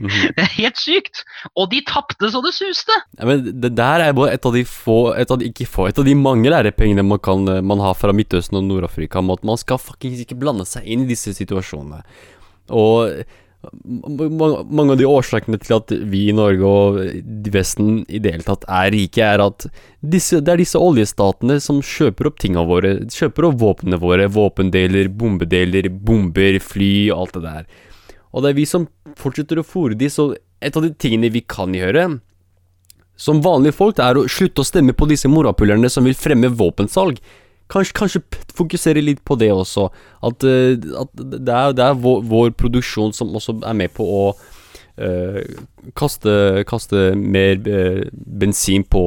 [0.00, 0.08] Mhm.
[0.36, 1.22] Det er helt sykt!
[1.56, 2.92] Og de tapte så det suste!
[3.18, 5.88] Ja, men det der er bare et av de få Et av de ikke få
[5.88, 9.44] Et av de mange lærepengene man kan Man har fra Midtøsten og Nord-Afrika om at
[9.44, 12.02] man skal fuckings ikke blande seg inn i disse situasjonene.
[12.68, 13.24] Og
[13.84, 16.98] mange av de årsakene til at vi i Norge og
[17.52, 19.66] Vesten i det hele tatt er rike, er at
[20.00, 22.92] disse, det er disse oljestatene som kjøper opp tingene våre.
[23.12, 24.28] Kjøper opp våpnene våre.
[24.32, 27.68] Våpendeler, bombedeler, bomber, fly og alt det der.
[28.32, 30.30] Og det er vi som fortsetter å fòre de, så
[30.64, 32.08] et av de tingene vi kan gjøre
[33.16, 36.52] som vanlige folk, det er å slutte å stemme på disse morapulerne som vil fremme
[36.52, 37.16] våpensalg.
[37.72, 38.20] Kanskje, kanskje
[38.54, 39.88] fokusere litt på det også.
[40.22, 44.06] At, eh, at det er, det er vår, vår produksjon som også er med på
[44.06, 44.20] å
[45.02, 45.40] uh,
[45.98, 49.02] kaste, kaste mer uh, bensin på,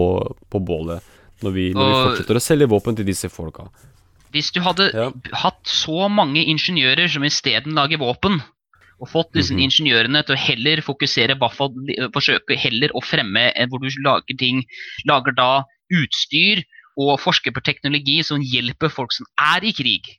[0.52, 1.06] på bålet.
[1.40, 3.70] Når vi, når vi fortsetter å selge våpen til disse folka.
[4.36, 5.08] Hvis du hadde Ja.
[5.40, 8.42] hatt så mange ingeniører som isteden lager våpen,
[9.00, 9.64] og fått disse Mhm.
[9.64, 14.66] ingeniørene til å heller fokusere, forsøke heller å fremme hvor du lager ting,
[15.08, 16.62] lager da utstyr
[17.00, 20.10] og forsker på teknologi som hjelper folk som er i krig.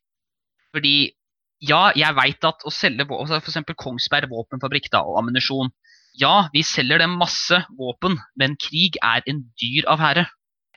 [0.74, 1.12] Fordi
[1.60, 5.72] ja, jeg veit at å selge altså eksempel Kongsberg våpenfabrikk da, og ammunisjon
[6.18, 10.24] Ja, vi selger dem masse våpen, men krig er en dyr affære.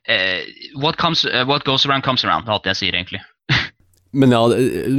[0.03, 0.43] Uh,
[0.77, 3.23] what, comes, uh, what goes around comes around, er alt jeg sier, egentlig.
[4.19, 4.43] Men ja,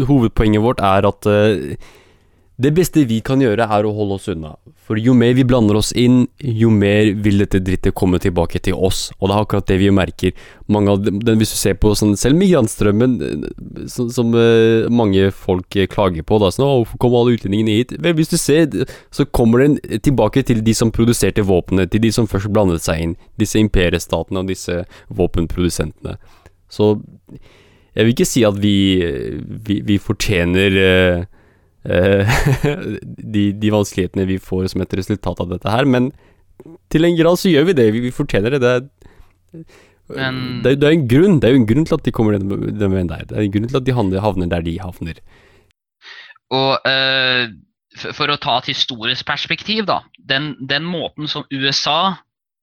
[0.09, 1.77] hovedpoenget vårt er at eh,
[2.55, 4.53] Det beste vi kan gjøre, er å holde oss unna.
[4.87, 8.79] For jo mer vi blander oss inn, jo mer vil dette drittet komme tilbake til
[8.79, 9.09] oss.
[9.19, 10.37] Og det er akkurat det vi merker.
[10.69, 15.89] Dem, Hvis du ser på sånn, selv migrantstrømmen, eh, som, som uh, mange folk uh,
[15.91, 18.71] klager på, da sånn 'Hvorfor kommer alle utlendingene hit?' Vel, hvis du ser,
[19.11, 23.03] så kommer den tilbake til de som produserte våpnene, til de som først blandet seg
[23.03, 23.17] inn.
[23.37, 26.19] Disse imperiestatene og disse våpenprodusentene.
[26.71, 27.01] Så
[27.97, 29.01] jeg vil ikke si at vi,
[29.43, 31.27] vi, vi fortjener uh, Eh,
[33.35, 36.13] de, de, vanskelighetene vi får som et resultat av dette her, men
[36.93, 37.89] til en grad så gjør vi det.
[37.93, 38.63] Vi, vi fortjener det.
[38.63, 38.87] Det er,
[40.15, 42.37] men, det, det er en grunn Det er jo en grunn til at de kommer
[42.37, 43.25] den, den veien der.
[43.29, 45.21] Det er en grunn til at de havner der de havner.
[46.55, 47.45] Og uh,
[47.97, 50.03] for, for, å ta et historisk perspektiv, da.
[50.19, 52.17] Den, den måten som USA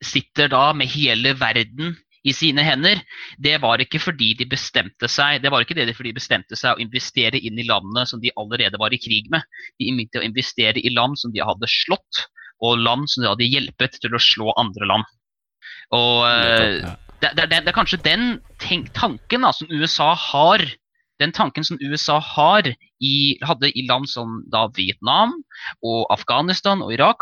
[0.06, 1.96] sitter da med hele verden
[2.28, 3.02] i sine hender,
[3.42, 6.76] det var ikke fordi de bestemte seg det var ikke det fordi de bestemte seg
[6.76, 9.46] å investere inn i landene som de allerede var i krig med.
[9.82, 12.26] De begynte å investere i land som de hadde slått,
[12.62, 15.08] og land som de hadde hjulpet til å slå andre land.
[15.98, 18.38] Og uh, det, det, det, er kanskje den
[18.96, 20.64] tanken da, som USA har
[21.22, 25.36] den tanken som USA har i, hadde i land som da Vietnam
[25.86, 27.22] og Afghanistan og Irak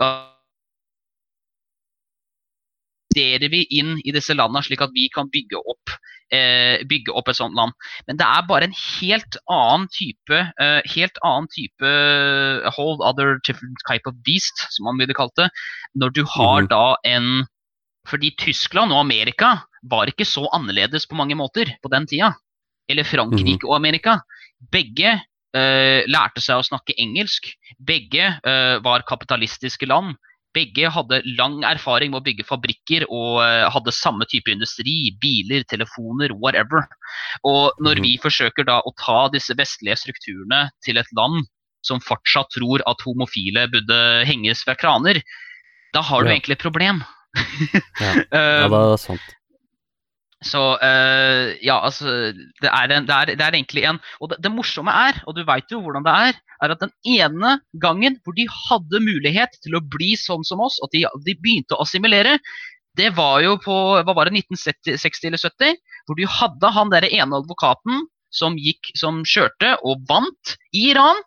[3.10, 5.90] investerer vi inn i disse landene, slik at vi kan bygge opp,
[6.32, 7.74] eh, bygge opp et sånt land.
[8.08, 13.40] Men det er bare en helt annen type eh, helt annen type a whole other
[13.46, 15.50] different type of beast, som man ville kalt det,
[15.96, 16.70] når du har mm -hmm.
[16.70, 17.46] da en
[18.08, 22.34] Fordi Tyskland og Amerika var ikke så annerledes på mange måter på den tida.
[22.90, 23.70] Eller Frankrike mm -hmm.
[23.70, 24.20] og Amerika.
[24.72, 25.22] Begge
[25.58, 27.58] Uh, lærte seg å snakke engelsk.
[27.80, 30.16] Begge uh, var kapitalistiske land.
[30.56, 35.14] Begge hadde lang erfaring med å bygge fabrikker og uh, hadde samme type industri.
[35.22, 36.88] Biler, telefoner, whatever.
[37.46, 38.08] Og når mm.
[38.08, 41.46] vi forsøker da å ta disse vestlige strukturene til et land
[41.86, 45.22] som fortsatt tror at homofile burde henges fra kraner,
[45.96, 46.36] da har du ja.
[46.36, 47.04] egentlig et problem.
[48.04, 48.14] ja.
[48.34, 49.36] ja, det er sant.
[50.46, 54.38] Så uh, ja, altså det er, en, det, er, det er, egentlig en Og det,
[54.46, 58.16] det morsomme er, og du veit jo hvordan det er, er at den ene gangen
[58.24, 61.84] hvor de hadde mulighet til å bli sånn som oss, at de, de begynte å
[61.84, 62.38] assimilere,
[63.00, 65.76] det var jo på hva var det, 1960 eller 70,
[66.08, 71.20] hvor de hadde han derre ene advokaten som gikk, som kjørte og vant i Iran.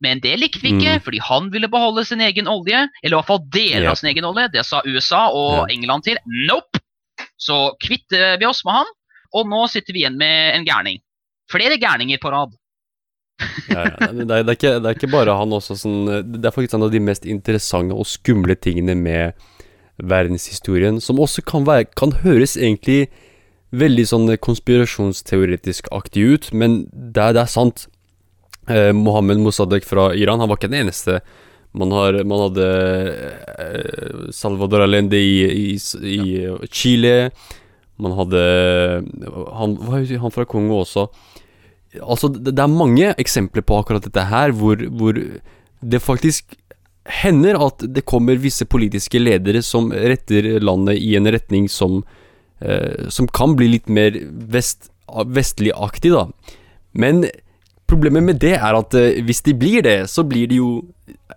[0.00, 1.02] Men det likte vi ikke, mm.
[1.04, 2.86] fordi han ville beholde sin egen olje.
[3.02, 3.92] Eller i hvert fall deler ja.
[3.92, 4.48] av sin egen olje.
[4.54, 5.66] Det sa USA og ja.
[5.76, 6.20] England til.
[6.48, 6.79] Nope!
[7.40, 8.90] Så kvitter vi oss med han,
[9.36, 11.00] og nå sitter vi igjen med en gærning.
[11.50, 12.52] Flere gærninger på rad.
[13.72, 14.10] ja, ja.
[14.12, 16.74] Det, er, det, er ikke, det, er, ikke, bare han også sånn Det er faktisk
[16.76, 19.38] en av de mest interessante og skumle tingene med
[19.96, 23.08] verdenshistorien, som også kan, være, kan høres egentlig
[23.70, 27.86] veldig sånn konspirasjonsteoretisk aktig ut, men det det er sant.
[28.70, 31.20] Eh, Mohammed Mossadegh fra Iran, han var ikke den eneste
[31.72, 32.68] man, har, man hadde
[33.58, 37.30] eh, Salvador Allende i, i, i Chile.
[38.00, 38.40] Man hadde
[39.54, 39.76] han,
[40.24, 41.06] han fra Kongo også.
[42.00, 45.18] Altså, det, det, er mange eksempler på akkurat dette her, hvor, hvor
[45.80, 46.56] det faktisk
[47.10, 52.02] hender at det kommer visse politiske ledere som retter landet i en retning som,
[52.60, 54.18] eh, som kan bli litt mer
[54.52, 56.26] vest, vestlig-aktig, da.
[56.92, 57.24] Men
[57.90, 60.70] problemet med det er at eh, hvis de blir det, så blir de jo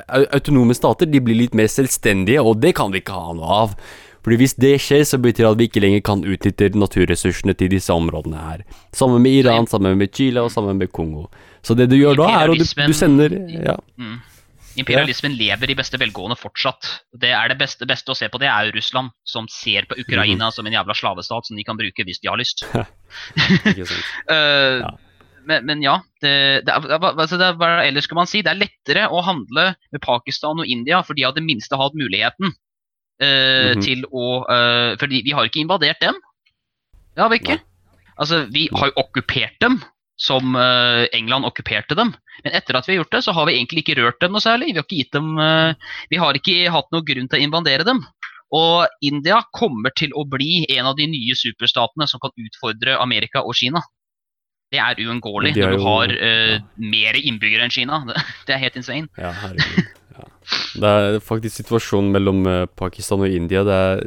[0.07, 3.77] autonome stater de blir litt mer selvstendige, og det kan vi ikke ha noe av.
[4.23, 7.73] Fordi Hvis det skjer, så betyr det at vi ikke lenger kan utnytte naturressursene til
[7.73, 8.61] disse områdene her.
[8.95, 11.27] Sammen med Iran, sammen med Chile og sammen med Kongo.
[11.61, 13.75] Så det du gjør da, er at du, du sender ja.
[13.99, 14.21] Mm.
[14.79, 15.51] Imperialismen ja.
[15.51, 16.87] lever i beste velgående fortsatt.
[17.11, 19.99] Det er det beste, beste, å se på, det er jo Russland, som ser på
[19.99, 20.55] Ukraina mm.
[20.55, 22.63] som en jævla slavestat som de kan bruke hvis de har lyst.
[22.71, 22.79] uh,
[24.87, 24.95] ja
[25.47, 25.97] men, men, ja.
[26.21, 26.33] Det,
[26.65, 28.43] det, altså det, hva ellers skal man si?
[28.45, 31.97] Det er lettere å handle med Pakistan og India, for de har det minste hatt
[31.97, 33.83] muligheten uh, mm -hmm.
[33.85, 36.15] til å uh, Fordi vi har ikke invadert dem.
[37.15, 37.59] Det har vi ikke.
[38.17, 39.81] Altså, vi har jo okkupert dem
[40.17, 42.13] som uh, England okkuperte dem.
[42.43, 44.41] Men etter at vi har gjort det, så har vi egentlig ikke rørt dem noe
[44.41, 44.73] særlig.
[44.73, 45.37] Vi har ikke, dem,
[46.09, 48.05] vi har ikke hatt noen grunn til å invadere dem.
[48.53, 53.41] Og India kommer til å bli en av de nye superstatene som kan utfordre Amerika
[53.41, 53.81] og Kina.
[54.73, 57.99] Det er uunngåelig når du har uh, mer innbyggere enn Kina.
[58.47, 59.11] Det er helt insane.
[59.21, 59.91] Ja, herregud.
[60.13, 60.25] Ja.
[60.81, 63.61] Det er faktisk situasjonen mellom uh, Pakistan og India.
[63.67, 64.01] Det er,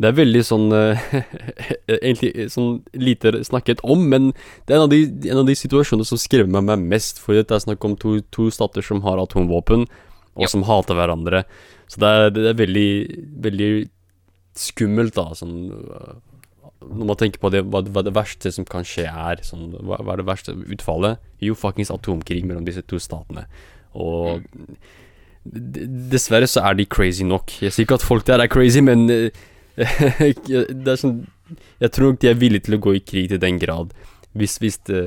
[0.00, 1.10] det er veldig sånn uh,
[1.98, 4.30] Egentlig sånn lite snakket om, men
[4.64, 7.20] det er en av de, en av de situasjonene som skremmer meg mest.
[7.20, 9.84] For det er snakk om to, to stater som har atomvåpen,
[10.38, 10.52] og ja.
[10.54, 11.44] som hater hverandre.
[11.88, 12.90] Så det er, det er veldig,
[13.44, 13.70] veldig
[14.58, 15.30] skummelt, da.
[15.36, 15.68] Sånn
[16.84, 19.98] når man tenker på det, hva, hva, det verste som kan skje er sånn, hva,
[19.98, 21.22] hva, er det verste utfallet?
[21.42, 23.46] Jo, fuckings atomkrig mellom disse to statene.
[23.98, 24.44] Og
[25.44, 27.56] dessverre så er de crazy nok.
[27.64, 29.08] Jeg sier ikke at folk der er crazy, men
[29.78, 31.20] det er sånn
[31.80, 33.94] Jeg tror nok de er villige til å gå i krig til den grad,
[34.38, 35.02] hvis, hvis, det,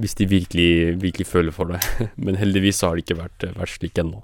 [0.00, 1.82] hvis de virkelig, virkelig føler for det.
[2.24, 4.22] Men heldigvis så har det ikke vært, vært slik ennå.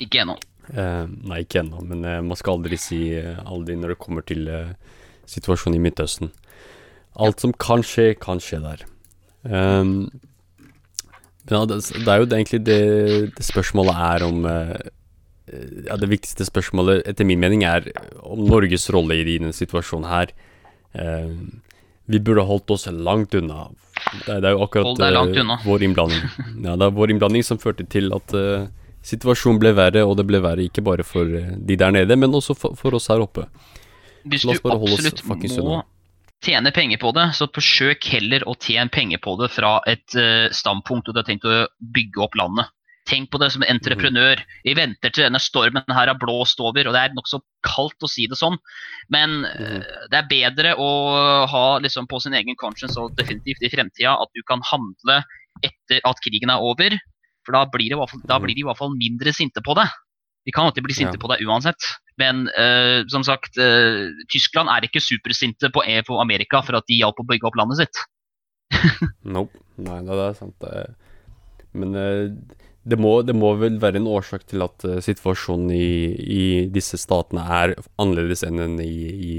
[0.00, 0.38] Ikke ennå.
[0.72, 4.22] Uh, nei, ikke ennå, men uh, man skal aldri si uh, aldri når det kommer
[4.24, 4.46] til
[5.32, 6.32] situasjonen i Midtøsten.
[7.20, 8.84] Alt som kan skje, kan skje der.
[9.42, 10.10] Um,
[11.50, 12.82] ja, det, det, er jo egentlig det,
[13.36, 17.88] det spørsmålet er om Ja, det viktigste spørsmålet etter min mening er
[18.22, 20.30] om Norges rolle i denne situasjonen her.
[22.06, 23.66] vi burde holdt oss langt unna.
[24.26, 26.22] Det, det er jo akkurat vår innblanding.
[26.64, 28.32] Ja, det er vår innblanding som førte til at
[29.02, 32.54] situasjonen ble verre, og det ble verre ikke bare for de der nede, men også
[32.58, 33.48] for, for oss her oppe.
[34.28, 35.24] Hvis du absolutt
[35.62, 35.82] må
[36.42, 40.50] tjene penger på det, så forsøk heller å tjene penger på det fra et uh,
[40.54, 42.70] standpunkt hvor du har tenkt å bygge opp landet.
[43.08, 44.44] Tenk på det som entreprenør.
[44.62, 48.10] Vi venter til denne stormen her har blåst over, og det er nokså kaldt å
[48.10, 48.58] si det sånn,
[49.14, 49.80] men uh,
[50.10, 50.90] det er bedre å
[51.50, 55.22] ha liksom, på sin egen conscience og definitivt i fremtida at du kan handle
[55.62, 56.96] etter at krigen er over,
[57.46, 59.90] for da blir, fall, da blir de i hvert fall mindre sinte på deg.
[60.46, 61.86] De kan alltid bli sinte på deg uansett.
[62.20, 66.88] Men uh, som sagt, uh, Tyskland er ikke supersinte på, e på Amerika for at
[66.90, 68.02] de hjalp å bygge opp landet sitt.
[69.36, 69.56] nope.
[69.82, 70.66] Nei, det er sant.
[71.72, 72.26] Men uh,
[72.84, 77.46] det, må, det, må, vel være en årsak til at situasjonen i, i, disse statene
[77.62, 79.34] er annerledes enn den i, i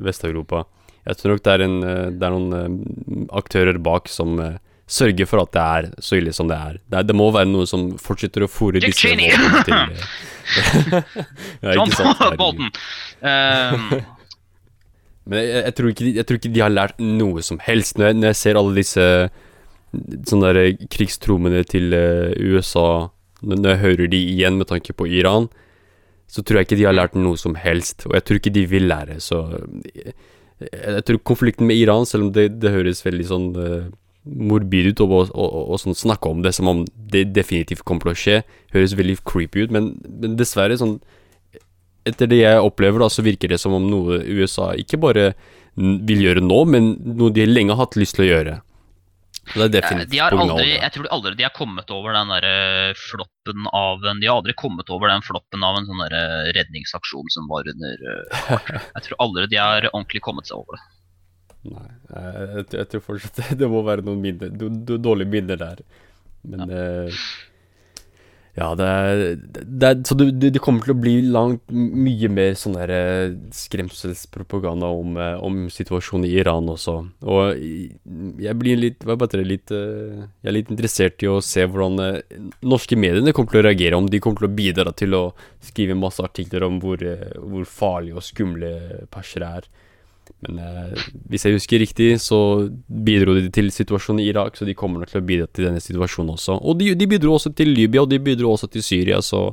[0.00, 0.64] Vest-Europa.
[1.06, 1.76] Jeg tror nok det er, en,
[2.16, 4.40] det er noen aktører bak som
[4.86, 6.78] sørge for at det er så ille som det er.
[6.78, 9.74] Det, er, det må være noe som fortsetter å fòre disse våpnene til
[11.64, 11.90] ja, John
[12.38, 12.70] Bolton.
[13.20, 13.88] Um.
[15.26, 17.98] Men jeg, jeg, tror ikke, jeg, tror ikke, de har lært noe som helst.
[17.98, 19.06] Når jeg, når jeg ser alle disse
[20.30, 23.08] sånne der krigstrommene til uh, USA,
[23.42, 25.48] når jeg hører de igjen med tanke på Iran,
[26.30, 28.06] så tror jeg ikke de har lært noe som helst.
[28.06, 29.42] Og jeg tror ikke de vil lære, så
[30.56, 33.48] Jeg, jeg tror konflikten med Iran, selv om det, det høres veldig sånn
[34.26, 38.20] morbid ut og, og, sånn snakke om det som om det definitivt kommer til å
[38.22, 38.38] skje.
[38.74, 40.98] Høres veldig creepy ut, men, men, dessverre, sånn
[42.06, 45.24] Etter det jeg opplever, da, så virker det som om noe USA ikke bare
[45.74, 48.52] vil gjøre nå, men noe de lenge har hatt lyst til å gjøre.
[49.50, 52.46] Det er definitivt de har aldri, Jeg tror aldri de har kommet over den der
[52.46, 56.50] eh, floppen av en De har aldri kommet over den floppen av en sånn der
[56.56, 58.54] redningsaksjon som var under eh,
[58.96, 60.82] Jeg tror aldri de har ordentlig kommet seg over det.
[61.72, 65.60] Nei, jeg, jeg, tror fortsatt det, det må være noen minner, do, do, dårlige minner
[65.60, 65.84] der.
[66.46, 67.26] Men ja, eh,
[68.56, 68.86] ja det,
[69.52, 73.34] det er, Så det, det, kommer til å bli langt mye mer sånn der eh,
[73.52, 76.94] skremselspropaganda om, eh, om, situasjonen i Iran også.
[77.28, 77.60] Og
[78.40, 81.66] jeg blir litt, hva heter det, litt eh, Jeg er litt interessert i å se
[81.68, 82.22] hvordan
[82.64, 84.00] norske mediene kommer til å reagere.
[84.00, 85.24] Om de kommer til å bidra til å
[85.60, 87.04] skrive masse artikler om hvor,
[87.36, 88.72] hvor farlige og skumle
[89.12, 89.68] persere er.
[90.44, 92.38] Men eh, hvis jeg husker riktig, så
[92.86, 95.82] bidro de til situasjonen i Irak, så de kommer nok til å bidra til denne
[95.82, 96.58] situasjonen også.
[96.60, 99.48] Og de, de bidro også til Libya, og de bidro også til Syria, så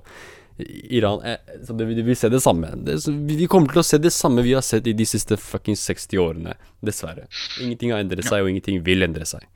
[0.93, 2.69] Iran eh, Så det, vi vil se det samme.
[2.85, 5.77] Det, vi kommer til å se det samme vi har sett i de siste fucking
[5.79, 7.25] 60 årene, dessverre.
[7.63, 9.47] Ingenting har endret seg, og ingenting vil endre seg.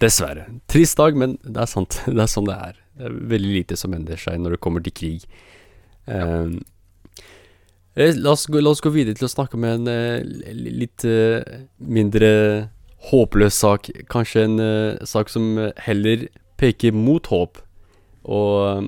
[0.00, 0.48] Dessverre.
[0.70, 2.00] Trist dag, men det er sant.
[2.08, 2.82] Det er sånn det er.
[2.96, 5.24] Det er veldig lite som endrer seg når det kommer til krig.
[6.10, 6.56] Eh,
[7.96, 10.22] la oss, gå, la oss, gå, videre til å snakke om en uh,
[10.54, 11.42] litt uh,
[11.82, 12.70] mindre
[13.10, 13.90] håpløs sak.
[14.12, 16.28] Kanskje en uh, sak som heller
[16.60, 17.58] peker mot håp.
[18.30, 18.86] Og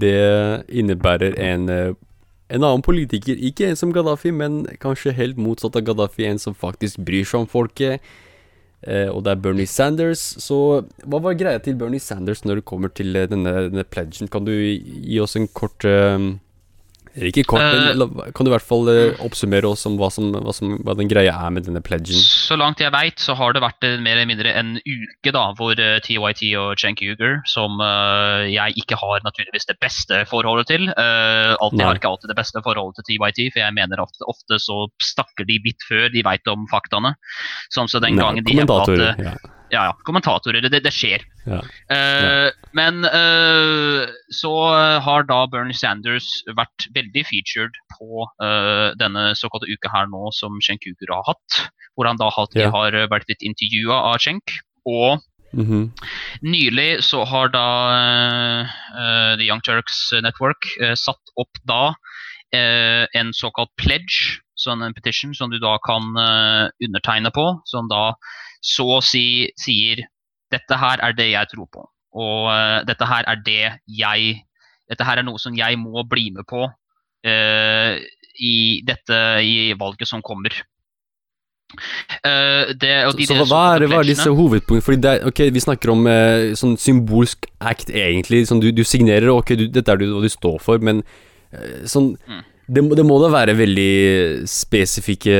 [0.00, 3.36] det innebærer en, en annen politiker.
[3.36, 6.24] Ikke en som Gaddafi, men kanskje helt motsatt av Gaddafi.
[6.26, 8.00] En som faktisk bryr seg om folket.
[9.12, 10.22] og det er Bernie Sanders.
[10.40, 10.56] Så
[11.04, 14.32] hva var greia til Bernie Sanders når det kommer til denne, denne pledgen?
[14.32, 15.84] Kan du gi oss en kort
[17.18, 20.30] ikke kort, men uh, kan du i hvert fall uh, oppsummere oss om hva, som,
[20.30, 22.14] hva, som, hva, den greia er med denne pledgen?
[22.14, 25.74] Så langt jeg veit, så har det vært mer eller mindre en uke da, hvor
[25.74, 27.80] eh, TYT og Cenk Uger, som
[28.50, 33.00] jeg ikke har naturligvis det beste forholdet til alltid, har ikke alltid det beste forholdet
[33.00, 36.66] til TYT, for jeg mener ofte, ofte så snakker de litt før de veit om
[36.70, 37.14] faktaene.
[37.74, 39.38] Sånn så den gangen de hevda at ja
[39.70, 40.64] ja, ja, kommentatorer.
[40.66, 41.24] Det, det skjer.
[41.46, 41.60] Ja.
[41.90, 44.52] Uh, men uh, så
[45.04, 50.60] har da Bernie Sanders vært veldig featured på uh, denne såkalte uka her nå som
[50.64, 51.62] Cenk Ugur har hatt.
[51.94, 52.70] Hvor han da har, ja.
[52.74, 54.58] har vært litt intervjua av Cenk.
[54.88, 55.20] Og
[55.52, 55.84] mm -hmm.
[56.42, 57.66] nylig så har da
[59.36, 60.64] The Young Turks Network
[60.94, 61.94] satt opp da
[63.12, 66.02] en såkalt pledge, sånn en petition som du da kan
[66.80, 67.60] undertegne på.
[67.64, 68.14] Som da
[68.60, 70.04] så å si sier
[70.52, 71.84] dette her er det jeg tror på.
[72.20, 74.38] Og uh, dette her er det jeg
[74.90, 77.92] Dette her er noe som jeg må bli med på uh,
[78.42, 80.50] i dette i valget som kommer.
[82.26, 84.82] Uh, det, de, så hva er, hva er disse hovedpunktene?
[84.82, 88.42] Fordi det, okay, Vi snakker om uh, sånn symbolsk act, egentlig.
[88.48, 91.04] Sånn, du, du signerer, ok, du, dette er hva du står for, men
[91.54, 92.42] uh, sånn mm.
[92.66, 93.94] det, det, må da være veldig
[94.50, 95.38] spesifikke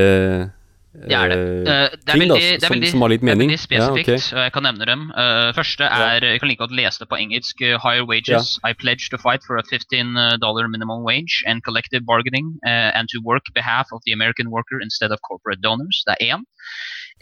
[0.91, 1.39] det er det.
[1.39, 3.53] Uh, det er ting veldig, da, som, veldig, som, har litt mening.
[3.53, 4.35] Det er veldig spesifikt, ja, okay.
[4.35, 5.03] og jeg kan nevne dem.
[5.15, 7.63] Uh, første er Jeg kan like godt lese det på engelsk.
[7.63, 8.59] Uh, higher wages.
[8.59, 8.71] Ja.
[8.71, 13.23] I pledge to fight for a 15 dollar minimum wage and collective bargaining and to
[13.23, 16.03] work behalf of the American worker instead of corporate donors.
[16.07, 16.43] Det er én.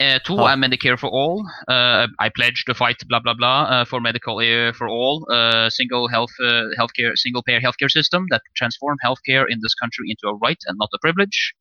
[0.01, 1.45] Uh, two, I'm Medicare for all.
[1.67, 5.27] Uh, I pledge to fight blah blah blah uh, for medical care for all.
[5.71, 6.35] single health
[6.79, 10.77] healthcare single payer healthcare system that transform healthcare in this country into a right and
[10.79, 11.55] not a privilege.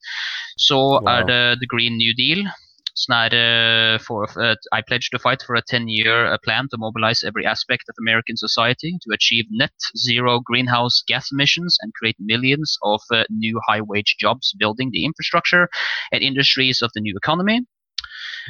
[0.58, 1.24] So wow.
[1.24, 2.46] det The Green New Deal.
[2.98, 4.26] Sånn er for,
[4.74, 8.98] I pledge to fight for a 10-year plan to mobilize every aspect of American society
[9.04, 14.90] to achieve net zero greenhouse gas emissions and create millions of new high-wage jobs building
[14.92, 15.70] the infrastructure
[16.12, 17.62] and industries of the new economy.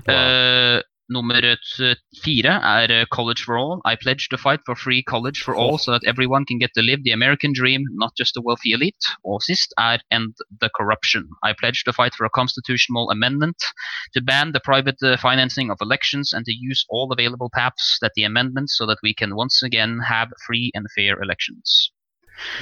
[0.08, 0.14] Wow.
[0.14, 1.58] Uh, nummer
[2.24, 3.82] fire er uh, College for All.
[3.86, 6.82] I pledge to fight for free college for all, so that everyone can get to
[6.82, 9.06] live the American dream, not just the wealthy elite.
[9.24, 11.30] Og sist er End the Corruption.
[11.44, 13.58] I pledge to fight for a constitutional amendment
[14.14, 18.12] to ban the private uh, financing of elections and to use all available paths that
[18.16, 21.92] the amendment so that we can once again have free and fair elections.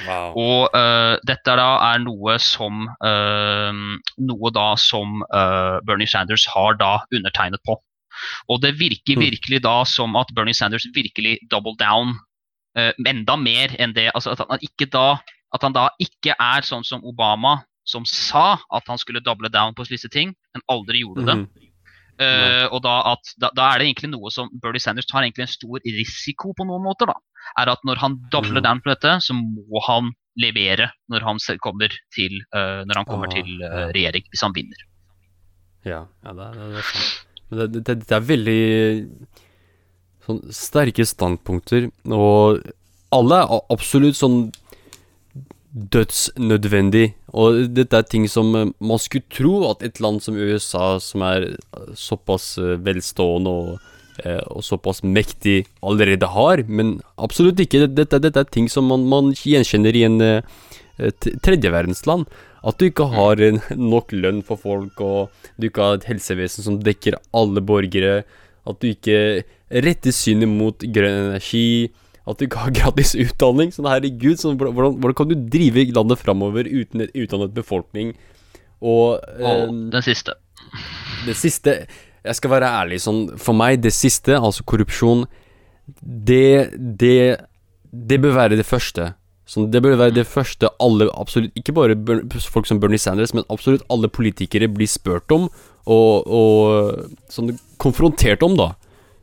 [0.06, 0.36] Wow.
[0.40, 3.82] Og uh, dette da er noe som uh,
[4.30, 7.78] noe da som uh, Bernie Sanders har da undertegnet på.
[8.48, 9.24] Og det virker mm.
[9.26, 12.16] virkelig da som at Bernie Sanders virkelig double down
[12.76, 14.10] enda mer enn det.
[14.12, 15.16] Altså at han, ikke da,
[15.56, 19.72] at han da ikke er sånn som Obama, som sa at han skulle double down
[19.76, 21.36] på disse ting, men aldri gjorde det.
[21.40, 21.65] Mm.
[22.16, 25.44] Uh, og da, at, da, da, er det egentlig noe som Bernie Sanders tar egentlig
[25.44, 27.10] en stor risiko på noen måter.
[27.10, 27.16] da,
[27.60, 28.64] er at Når han dobler mm.
[28.64, 33.28] down på dette, så må han levere når han kommer til, uh, når han kommer
[33.28, 34.86] oh, til uh, regjering, hvis han vinner.
[35.86, 37.12] Ja, ja det, er, det er sant.
[37.46, 38.62] Men det, det, det, er veldig
[40.26, 42.64] sånn sterke standpunkter, og
[43.14, 44.40] alle er absolutt sånn
[45.76, 47.10] dødsnødvendig.
[47.36, 51.24] Og dette er ting som eh, man skulle tro at et land som USA, som
[51.26, 53.92] er eh, såpass eh, velstående og,
[54.48, 56.62] og såpass mektig, allerede har.
[56.64, 57.84] Men absolutt ikke.
[57.92, 60.22] Dette, dette er ting som man, man gjenkjenner i en
[61.44, 62.24] tredjeverdensland.
[62.64, 63.42] At du ikke har
[63.76, 68.22] nok lønn for folk, og du ikke har et helsevesen som dekker alle borgere.
[68.64, 69.44] At du ikke
[69.84, 71.92] retter synet mot grønn energi
[72.26, 73.72] at du ga gratis utdanning.
[73.74, 78.14] Sånn herregud, sånn, hvordan, hvordan, kan du drive landet framover uten et utdannet befolkning?
[78.82, 80.36] Og, og eh, den siste.
[81.26, 81.72] Det siste
[82.26, 85.22] Jeg skal være ærlig, sånn For meg, det siste, altså korrupsjon,
[86.02, 87.38] det Det,
[87.90, 89.12] det bør være det første.
[89.46, 91.96] Sånn, det bør være det første alle, absolutt Ikke bare
[92.42, 95.46] folk som Bernie Sanders, men absolutt alle politikere blir spurt om,
[95.86, 98.72] og, og sånn konfrontert om, da.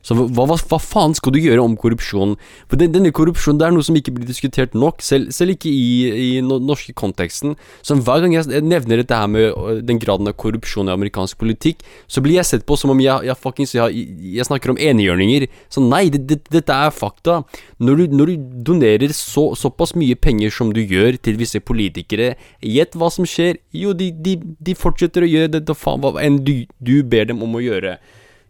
[0.04, 2.36] Så hva, hva, hva, faen skal du gjøre om korrupsjon?
[2.68, 5.70] For den, denne korrupsjonen det er noe som ikke blir diskutert nok, selv, selv ikke
[5.72, 7.54] i, i no, norske konteksten.
[7.80, 11.80] Så hver gang jeg nevner dette her med den graden av korrupsjon i amerikansk politikk,
[12.06, 14.04] så blir jeg sett på som om jeg, jeg fuckings jeg,
[14.36, 15.46] jeg snakker om enhjørninger.
[15.72, 17.40] Så nei, det, det, dette er fakta.
[17.80, 22.34] Når du, når du donerer så, såpass mye penger som du gjør til visse politikere,
[22.60, 23.56] gjett hva som skjer?
[23.72, 27.32] Jo, de, de, de fortsetter å gjøre det, det faen hva enn du, du ber
[27.32, 27.96] dem om å gjøre.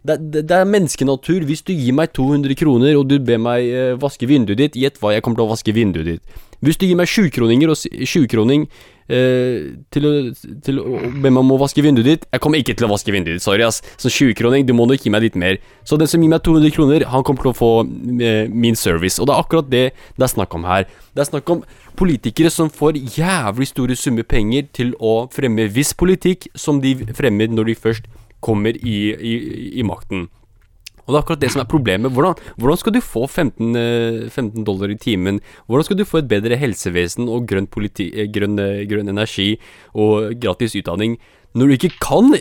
[0.05, 1.45] Det, det, er menneskenatur.
[1.49, 4.99] Hvis du gir meg 200 kroner, og du ber meg eh, vaske vinduet ditt, gjett
[5.01, 6.35] hva jeg kommer til å vaske vinduet ditt.
[6.65, 8.65] Hvis du gir meg 20-kroninger og 20-kroning
[9.11, 10.11] eh, til, å,
[10.65, 13.13] til å be meg om å vaske vinduet ditt Jeg kommer ikke til å vaske
[13.13, 13.81] vinduet ditt, sorry, ass.
[14.01, 15.59] Så 20-kroning, du må nok gi meg litt mer.
[15.87, 17.71] Så den som gir meg 200 kroner, han kommer til å få
[18.21, 19.19] eh, min service.
[19.19, 19.85] Og det er akkurat det
[20.15, 20.85] det er snakk om her.
[21.15, 21.65] Det er snakk om
[21.97, 27.51] politikere som får jævlig store summer penger til å fremme viss politikk som de fremmer
[27.51, 28.09] når de først
[28.45, 29.35] kommer i, i,
[29.81, 30.27] i makten.
[31.05, 32.13] Og det er akkurat det som er problemet.
[32.13, 33.75] Hvordan, hvordan skal du få 15,
[34.33, 35.39] 15, eh, dollar i timen?
[35.69, 39.59] Hvordan skal du få et bedre helsevesen og grønn, politi, eh, grønn, eh, grønn energi
[39.93, 41.19] og gratis utdanning
[41.55, 42.33] når du ikke kan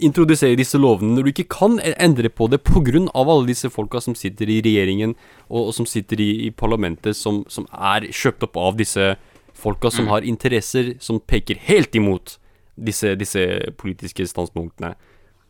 [0.00, 3.10] introdusere disse lovene, når du ikke kan endre på det pga.
[3.12, 5.14] alle disse folka som sitter i regjeringen
[5.50, 9.16] og, og som sitter i, i parlamentet, som, som, er kjøpt opp av disse
[9.52, 10.10] folka som mm.
[10.10, 12.38] har interesser som peker helt imot
[12.76, 13.44] disse, disse
[13.76, 14.94] politiske standpunktene.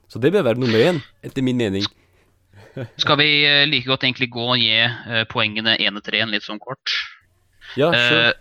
[0.08, 1.86] Så det bør være nummer én, etter min mening.
[3.02, 6.44] Skal vi eh, like godt egentlig gå og gi uh, poengene én etter én litt
[6.44, 6.92] sånn kort?
[7.76, 8.34] Ja, sure.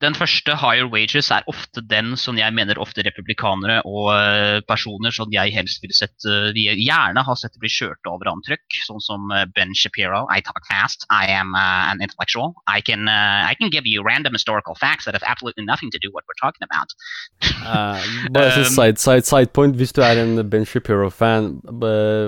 [0.00, 4.60] Uh, Den første, higher wages, er ofte den som jeg mener ofte republikanere og uh,
[4.68, 8.64] personer som jeg helst ville sett uh, vi gjerne har sett bli kjørt over antrekk,
[8.86, 10.24] sånn som uh, Ben Shapiro.
[10.32, 11.04] I talk fast.
[11.12, 12.54] I am an intellectual.
[12.66, 16.08] I can, I can give you random historical facts that have absolutely nothing to do
[16.12, 16.96] what we're talking about.
[18.32, 21.60] bare um, side, side, side point, hvis du er en Ben Shapiro-fan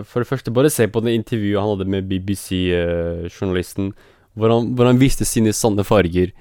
[0.04, 3.92] For det første, bare se på det intervjuet han hadde med BBC-journalisten,
[4.34, 6.32] hvor, hvor han viste sine sanne farger.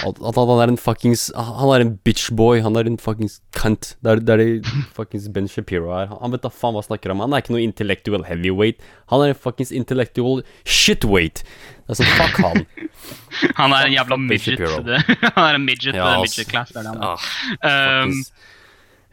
[0.00, 2.62] At, at, han er en fuckings Han er en bitchboy.
[2.64, 3.92] Han er en fuckings cunt.
[4.00, 6.14] Det er, det er det fuckings Ben Shapiro er.
[6.22, 7.20] Han vet da faen hva han snakker om.
[7.20, 8.80] Han er ikke noe intellectual heavyweight.
[9.12, 11.44] Han er en fuckings intellectual shitweight.
[11.92, 12.64] Altså, fuck han.
[13.60, 14.64] han er en jævla midget.
[15.36, 16.72] han er en midget ja, altså, midget class.
[16.72, 18.06] Det er det han er.
[18.06, 18.16] Um,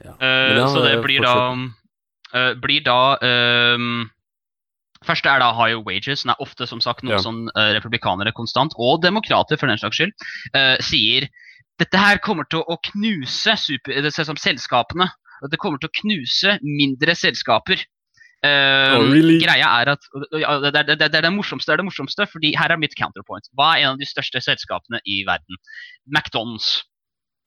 [0.05, 0.15] ja.
[0.15, 3.01] uh, så det blir da uh, Blir da
[3.75, 4.07] um,
[5.07, 7.21] Første er da higher wages, som er ofte som sagt noe ja.
[7.23, 10.11] som uh, republikanere konstant, og demokrater for den slags skyld,
[10.57, 11.29] uh, sier
[11.79, 15.07] dette her kommer til å knuse super, det som selskapene.
[15.47, 17.79] Det kommer til å knuse mindre selskaper.
[18.43, 19.37] Uh, oh, really?
[19.39, 20.03] Greia er at
[20.35, 22.95] ja, det, det, det, det, er det morsomste, er det morsomste, fordi her er mitt
[22.99, 23.47] counterpoint.
[23.55, 25.59] Hva er en av de største selskapene i verden?
[26.11, 26.81] McDonald's.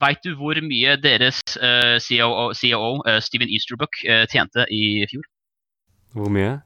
[0.01, 4.01] Veit du hvor mye deres COO, COO uh, Steven Easterbrook
[4.33, 5.29] tjente i fjor?
[6.17, 6.57] Hvor mye?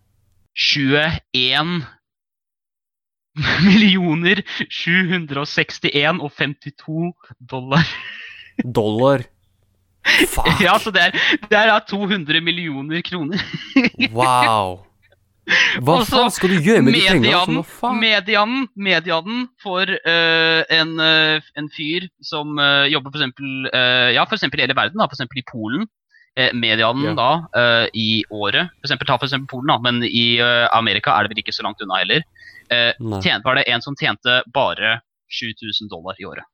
[0.57, 1.85] 21
[3.61, 4.41] millioner
[4.73, 7.13] 761 og 52
[7.51, 7.85] dollar.
[8.65, 9.25] Dollar?
[10.33, 10.61] Fuck.
[10.63, 13.41] Ja, så det er, det er 200 millioner kroner.
[14.15, 14.83] wow.
[15.79, 17.61] Hva Også, faen skal du gjøre med de pengene?
[18.01, 23.69] Medianen, medianen for uh, en, uh, en, fyr som uh, jobber for eksempel,
[24.11, 25.96] ja, for eksempel i hele verden, da, for eksempel i Polen, eh,
[26.53, 27.13] medianen ja.
[27.17, 31.15] da eh, i året for eksempel, Ta for eksempel Polen, da, men i uh, Amerika
[31.15, 32.25] er det vel ikke så langt unna heller.
[32.69, 34.99] Eh, tjent, var det en som tjente bare
[35.31, 36.45] 7000 dollar i året.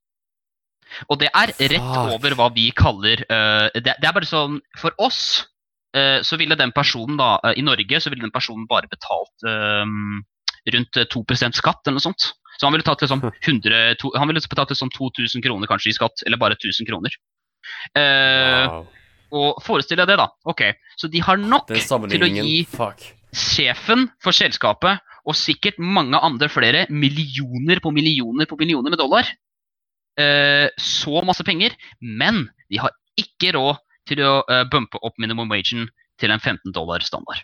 [1.09, 4.93] Og det er rett over hva vi kaller uh, det, det, er bare sånn For
[5.01, 5.41] oss
[5.97, 9.47] uh, så ville den personen da uh, I Norge så ville den personen bare betalt
[10.73, 12.29] rundt 2% skatt eller noe sånt.
[12.55, 15.95] Så han ville tatt liksom 100, to, han ville betalt liksom 2000 kroner kanskje i
[15.97, 17.17] skatt, eller bare 1000 kroner.
[17.97, 18.85] wow.
[19.33, 20.27] Og forestill deg det, da.
[20.49, 20.61] Ok,
[20.99, 23.01] Så de har nok til å gi Fuck.
[23.33, 29.29] sjefen for selskapet og sikkert mange andre flere millioner på millioner på millioner med dollar.
[30.19, 31.73] Eh, så masse penger.
[32.01, 35.87] Men de har ikke råd til å eh, bumpe opp minimum wagen
[36.21, 37.41] til en 15 dollar standard.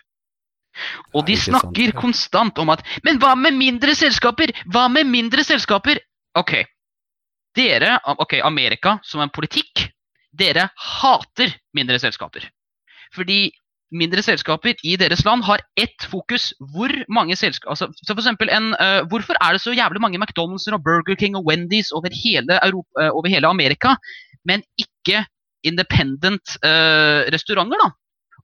[1.16, 4.52] Og de snakker konstant om at Men hva med mindre selskaper?
[4.70, 5.98] Hva med mindre selskaper?
[6.38, 6.60] Ok,
[7.58, 9.88] dere, ok, Amerika som en politikk
[10.36, 12.46] dere hater mindre selskaper.
[13.14, 13.48] Fordi
[13.90, 16.50] mindre selskaper i deres land har ett fokus.
[16.72, 20.20] Hvor mange selskaper altså, så for eksempel en, uh, Hvorfor er det så jævlig mange
[20.22, 23.96] McDonald's og Burger King og Wendy's over hele, Europa, uh, over hele Amerika,
[24.46, 25.24] men ikke
[25.66, 27.82] independent uh, restauranter?
[27.82, 27.90] da?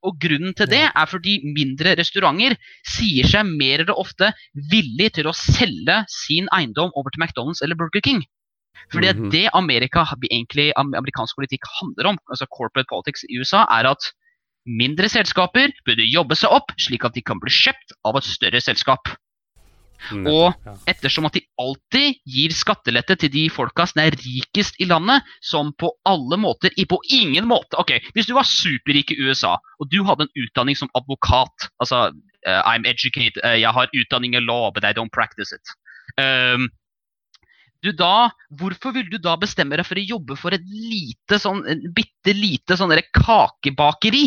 [0.06, 2.56] Og Grunnen til det er fordi mindre restauranter
[2.96, 4.32] sier seg mer eller ofte
[4.70, 8.22] villig til å selge sin eiendom over til McDonald's eller Burger King.
[8.92, 9.30] Fordi mm -hmm.
[9.30, 14.02] det Amerika, egentlig amerikansk politikk handler om, altså corporate politics i USA, er at
[14.66, 18.60] mindre selskaper burde jobbe seg opp slik at de kan bli kjøpt av et større
[18.60, 19.08] selskap.
[20.12, 24.88] Nettopp, og ettersom at de alltid gir skattelette til de folka som er rikest i
[24.88, 29.56] landet, som på alle måter På ingen måte Ok, hvis du var superrik i USA,
[29.80, 32.12] og du hadde en utdanning som advokat Altså,
[32.46, 35.66] uh, I'm educated, uh, jeg har utdanning i law, but I don't practice it.
[36.20, 36.70] Um,
[37.86, 38.28] du da,
[38.60, 41.62] hvorfor vil du da bestemme deg for å jobbe for et lite, sånn,
[41.96, 44.26] bitte lite sånn kakebakeri?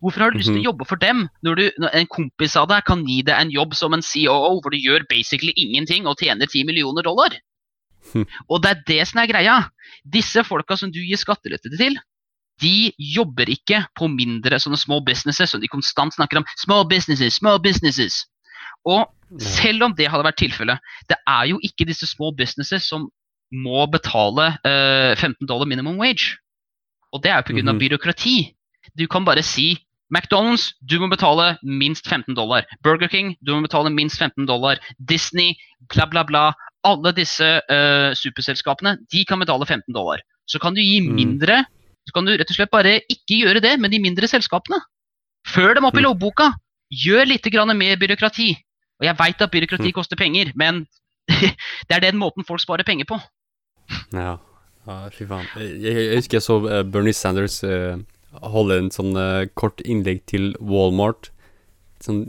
[0.00, 0.68] Hvorfor har du lyst til å mhm.
[0.68, 3.74] jobbe for dem, når, du, når en kompis av deg kan gi deg en jobb
[3.76, 7.34] som en COO hvor du gjør basically ingenting og tjener 10 millioner dollar?
[8.12, 8.24] Hm.
[8.48, 9.56] Og det er det som er greia.
[10.08, 11.98] Disse folka som du gir skattelette til,
[12.60, 16.48] de jobber ikke på mindre sånne små businesses som de konstant snakker om.
[16.60, 18.22] Small businesses, small businesses.
[18.88, 19.08] Og
[19.38, 20.78] selv om det hadde vært tilfellet,
[21.08, 23.06] det er jo ikke disse små businesses som
[23.50, 26.38] må betale eh, 15 dollar minimum wage.
[27.14, 27.62] Og det er jo pga.
[27.62, 27.78] Mm -hmm.
[27.78, 28.54] byråkrati.
[28.98, 29.78] Du kan bare si
[30.10, 32.66] McDonald's, du må betale minst 15 dollar.
[32.82, 34.78] Burger King, du må betale minst 15 dollar.
[34.98, 35.54] Disney,
[35.94, 36.52] bla, bla, bla.
[36.84, 40.18] Alle disse uh, superselskapene de kan betale 15 dollar.
[40.46, 41.14] Så kan du gi mm.
[41.14, 41.64] mindre.
[42.06, 44.80] Så kan du rett og slett bare ikke gjøre det med de mindre selskapene.
[45.46, 46.08] Før dem opp i mm.
[46.08, 46.50] lovboka.
[46.90, 48.56] Gjør litt mer byråkrati.
[49.00, 49.96] Og jeg veit at byråkrati mm.
[49.96, 50.84] koster penger, men
[51.88, 53.18] det er den måten folk sparer penger på.
[54.14, 54.36] Ja,
[54.86, 55.48] ja fy faen.
[55.56, 57.96] Jeg, jeg, husker jeg så uh, Bernie Sanders uh,
[58.44, 61.32] holde en sånn uh, kort innlegg til Walmart.
[62.04, 62.24] Sånn,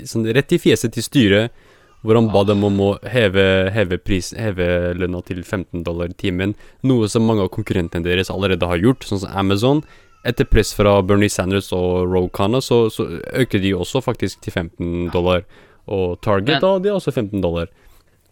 [0.00, 1.64] sånn, rett i fjeset til styret,
[2.04, 4.00] hvor han ba dem om å heve, heve,
[4.36, 4.66] heve
[4.96, 6.52] lønna til 15 dollar i timen,
[6.84, 9.80] noe som mange av konkurrentene deres allerede har gjort, sånn som Amazon.
[10.24, 13.06] Etter press fra Bernie Sanders og Rokana, så, så
[13.40, 15.44] øker de også faktisk til 15 dollar.
[15.88, 17.66] Og Target, Men- da, de er også 15 dollar.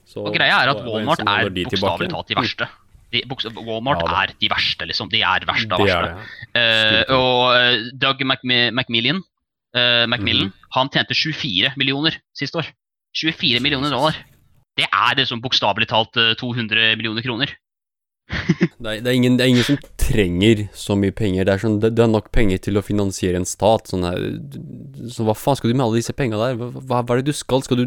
[0.07, 2.69] Så Og greia er at Walmart er de bokstavelig talt de verste.
[3.13, 3.21] De,
[3.61, 5.09] Walmart Ja, er de verste, liksom.
[5.11, 5.97] De er verste av verste.
[5.97, 7.07] er det.
[7.09, 9.23] Eh, og eh, Doug McMillian, Macmillan,
[9.75, 10.53] McMillan, Macmillan Mhm.
[10.75, 12.67] han tjente 24 millioner siste år.
[13.15, 14.17] 24 millioner dollar.
[14.77, 17.49] Det er liksom bokstavelig talt eh, 200 millioner kroner.
[18.83, 21.47] Det er, det, er ingen, det er ingen som trenger så mye penger.
[21.47, 23.93] Det er, sånn, det, det er nok penger til å finansiere en stat.
[23.93, 24.19] Sånn her,
[25.13, 26.59] så hva faen skal du med alle disse penga der?
[26.59, 27.63] Hva, hva, er det du skal?
[27.67, 27.87] Skal du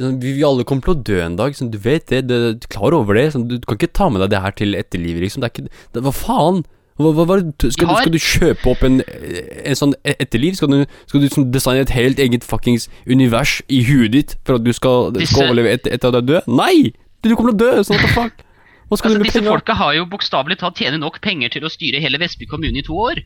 [0.00, 2.24] sånn, vi, alle kommer til å dø en dag, sånn, du vet det.
[2.30, 3.28] du er klar over det.
[3.36, 5.44] Sånn, du, du kan ikke ta med deg det her til etterlivet, liksom.
[5.44, 6.62] Det er ikke, det, hva faen?
[7.00, 10.58] Hva, hva, hva, du- skal, du, skal du kjøpe opp en, en sånn e- etterliv?
[10.58, 14.58] Skal du, skal du sånn designe et helt eget fuckings univers i huet ditt for
[14.58, 16.50] at du skal, skal overleve etter, etter at du er død?
[16.60, 16.90] Nei!
[17.24, 18.44] Du kommer til å dø, sånn what the fuck?
[18.90, 21.64] Hva skal Altså, du med disse folka har jo bokstavelig talt tjene nok penger til
[21.64, 23.20] å styre hele Vestby kommune i to år.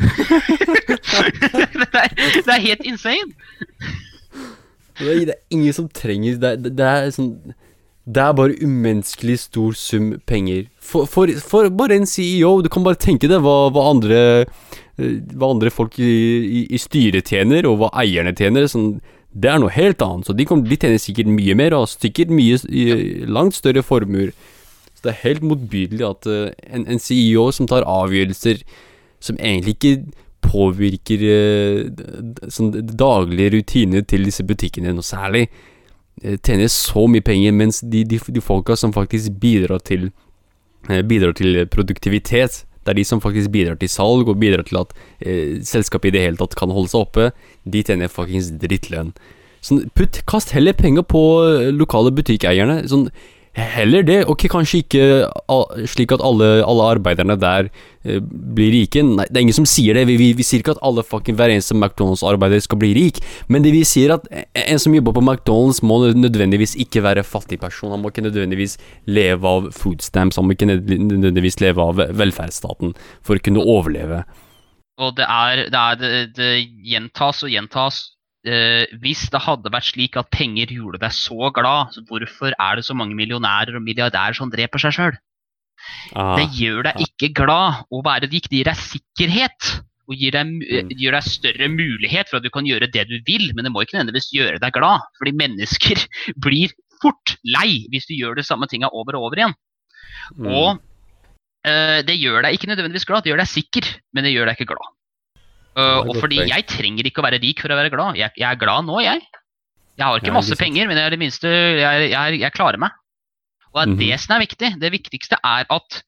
[0.00, 3.34] det, er, det er helt insane.
[5.00, 7.30] Det er, det er ingen som trenger det, er- det, det er sånn
[8.10, 10.66] Det er bare umenneskelig stor sum penger.
[10.80, 15.14] For, for, for bare en CEO, du kan bare tenke deg hva, hva andre eh,
[15.36, 18.66] Hva andre folk i, i, i styret tjener, og hva eierne tjener.
[18.72, 18.98] Sånn,
[19.32, 20.26] det er noe helt annet.
[20.28, 23.84] Så de, kom, de tjener sikkert mye mer, og har sikkert mye i- langt større
[23.86, 24.32] formuer.
[25.00, 28.60] Så det er helt motbydelig at eh, en, en CEO som tar avgjørelser
[29.24, 29.94] som egentlig ikke
[30.44, 35.46] påvirker eh, sånn daglige rutiner til disse butikkene noe særlig,
[36.20, 40.10] eh, tjener så mye penger, mens de, de, de folka som faktisk bidrar til
[40.90, 44.82] eh, Bidrar til produktivitet, det er de som faktisk bidrar til salg og bidrar til
[44.82, 47.32] at eh, selskapet i det hele tatt kan holde seg oppe,
[47.64, 49.12] de tjener fuckings drittlønn.
[49.64, 52.82] Sånn, putt, kast heller penger på eh, lokale butikkeierne.
[52.88, 53.10] Sånn,
[53.58, 54.18] Heller det.
[54.30, 55.04] Ok, kanskje ikke
[55.90, 57.66] slik at alle, alle arbeiderne der
[58.06, 59.02] eh, blir rike.
[59.02, 60.04] Nei, det er ingen som sier det.
[60.06, 63.18] Vi, vi, vi sier ikke at alle fucking hver eneste McDonald's-arbeider skal bli rik.
[63.50, 64.46] Men det vi sier at en-
[64.76, 67.90] en som jobber på McDonald's må nødvendigvis ikke være fattig person.
[67.90, 68.78] Han må ikke nødvendigvis
[69.10, 70.38] leve av food stamps.
[70.38, 72.94] Han må ikke nødvendigvis leve av velferdsstaten
[73.26, 74.22] for å kunne overleve.
[75.00, 76.52] Og det er, det, er det, det
[76.86, 78.00] gjentas og gjentas.
[78.46, 82.78] Eh, hvis det hadde vært slik at penger gjorde deg så glad, så hvorfor er
[82.78, 85.18] det så mange millionærer og milliardærer som dreper seg sjøl?
[86.16, 88.48] Ah, Det gjør deg ikke glad å være rik.
[88.48, 89.70] Det gir deg sikkerhet.
[90.10, 90.88] Og gir deg, Mm.
[90.98, 93.84] gir deg større mulighet for at du kan gjøre det du vil, men det må
[93.84, 95.04] ikke nødvendigvis gjøre deg glad.
[95.20, 96.00] Fordi mennesker
[96.44, 99.54] blir fort lei hvis du gjør de samme tinga over og over igjen.
[100.36, 100.46] mm.
[100.50, 100.80] Og
[101.64, 104.58] eh, det gjør deg ikke nødvendigvis glad, det gjør deg sikker, men det gjør deg
[104.58, 104.90] ikke glad.
[105.78, 108.18] Er og fordi jeg trenger ikke å være rik for å være glad.
[108.18, 109.22] Jeg, jeg er glad nå, jeg.
[110.00, 111.48] Jeg har ikke masse penger, men jeg det minste
[111.78, 112.10] jeg,
[112.40, 112.90] jeg, klarer meg.
[113.70, 113.98] Og det er Mhm.
[114.00, 114.70] det som er viktig.
[114.80, 116.02] Det viktigste er at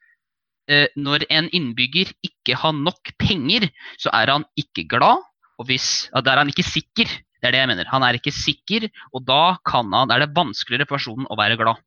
[0.71, 5.23] uh, når en innbygger ikke har nok penger, så er han ikke glad.
[5.61, 7.07] Og hvis, ja, da er han ikke sikker.
[7.07, 7.87] Det er det jeg mener.
[7.91, 11.59] Han er ikke sikker, og da kan han, er det vanskeligere for personen å være
[11.61, 11.79] glad.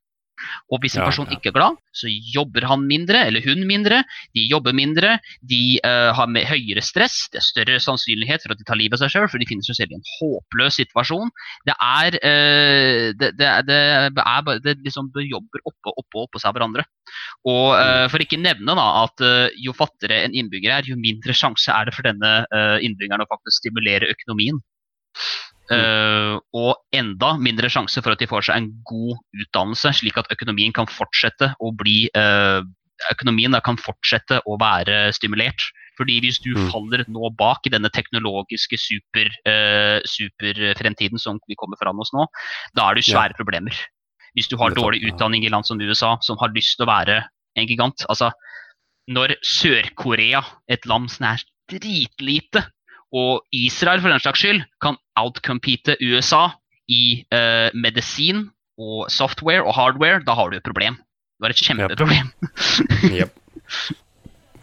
[0.74, 4.02] Og hvis en person ikke er glad, så jobber han mindre, eller hun mindre.
[4.36, 5.16] De jobber mindre,
[5.48, 8.98] de uh, har med høyere stress, det er større sannsynlighet for at de tar livet
[9.00, 11.32] av seg sjøl, for de finner seg selv i en håpløs situasjon.
[11.70, 13.80] Det er uh, det, det, er- det
[14.26, 16.84] er det liksom det jobber oppå oppå oppå seg hverandre.
[17.48, 21.34] Og uh, For ikke nevne da at eh, jo fattigere en innbygger er, jo mindre
[21.38, 24.60] sjanse er det for denne eh, innbyggeren å faktisk stimulere økonomien.
[25.74, 30.30] Eh, og enda mindre sjanse for at de får seg en god utdannelse, slik at
[30.34, 32.61] økonomien kan fortsette å bli uh,
[33.11, 35.59] Økonomien kan fortsette å være stimulert.
[35.97, 36.70] Fordi hvis du Mm.
[36.72, 42.26] faller nå bak i denne teknologiske super, uh, superfremtiden som vi kommer foran oss nå,
[42.74, 43.20] da er det Ja.
[43.20, 43.76] svære problemer.
[44.36, 47.28] Hvis du har dårlig utdanning i land som USA, som har lyst til å være
[47.57, 48.05] en gigant.
[48.07, 48.32] Altså,
[49.09, 52.63] når Sør-Korea, et land som er dritlite,
[53.16, 56.49] og Israel for den slags skyld, kan outcompete USA
[56.91, 60.99] i eh, medisin og software og hardware, da har du et problem.
[61.39, 62.34] Du har et kjempeproblem.
[63.11, 63.32] Yep.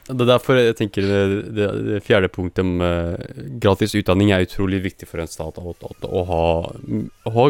[0.02, 1.20] Det er derfor jeg tenker det,
[1.54, 3.14] det, det fjerde punktet om uh,
[3.62, 5.60] gratis utdanning er utrolig viktig for en stat.
[5.62, 6.42] Å, ha,
[7.30, 7.44] å ha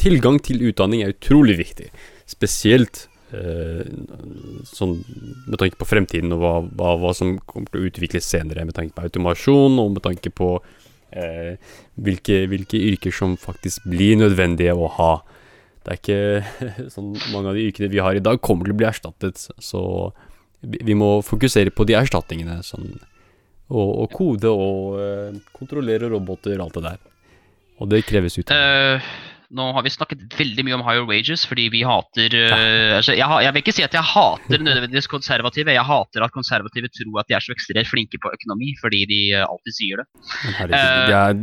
[0.00, 1.90] tilgang til utdanning er utrolig viktig.
[2.30, 4.96] Spesielt sånn
[5.46, 8.66] med tanke på fremtiden og hva, hva, hva som kommer til å utvikles senere.
[8.68, 10.52] Med tanke på automasjon og med tanke på
[11.10, 11.56] eh,
[11.94, 15.10] hvilke, hvilke yrker som faktisk blir nødvendige å ha.
[15.82, 18.80] Det er ikke sånn mange av de yrkene vi har i dag kommer til å
[18.80, 19.48] bli erstattet.
[19.58, 19.82] Så
[20.60, 22.60] vi vi må fokusere på de erstatningene.
[22.66, 22.94] Sånn,
[23.66, 27.00] og, og kode og eh, kontrollere roboter og alt det der.
[27.76, 29.02] Og det kreves utdanning.
[29.02, 33.14] Eh, Nå har vi snakket veldig mye om higher wages fordi vi hater uh, altså
[33.14, 35.74] jeg, jeg, vil ikke si at jeg hater nødvendigvis konservative.
[35.76, 39.20] Jeg hater at konservative tror at de er så ekstremt flinke på økonomi fordi de
[39.36, 40.06] uh, alltid sier det.
[40.58, 41.38] Herregud, det er,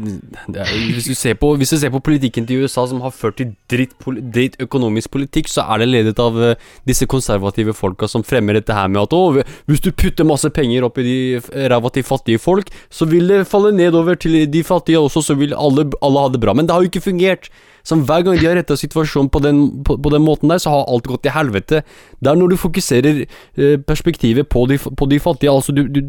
[0.58, 3.16] det er, hvis, du ser på, hvis du ser på politikken til USA som har
[3.16, 3.96] ført til dritt,
[4.36, 6.54] dritt økonomisk politikk, så er det ledet av uh,
[6.90, 9.24] disse konservative folka som fremmer dette her med at å,
[9.70, 13.46] hvis du putter masse penger opp i de ræva til fattige folk, så vil det
[13.50, 16.56] falle nedover til de fattige også, så vil alle, alle ha det bra.
[16.58, 17.50] Men det har jo ikke fungert.
[17.84, 20.72] Som hver gang de har retta situasjonen på den, på, på den, måten der, så
[20.72, 21.82] har alt gått til helvete.
[22.24, 26.00] Det er når du fokuserer eh, perspektivet på de, på de, fattige, altså du, du,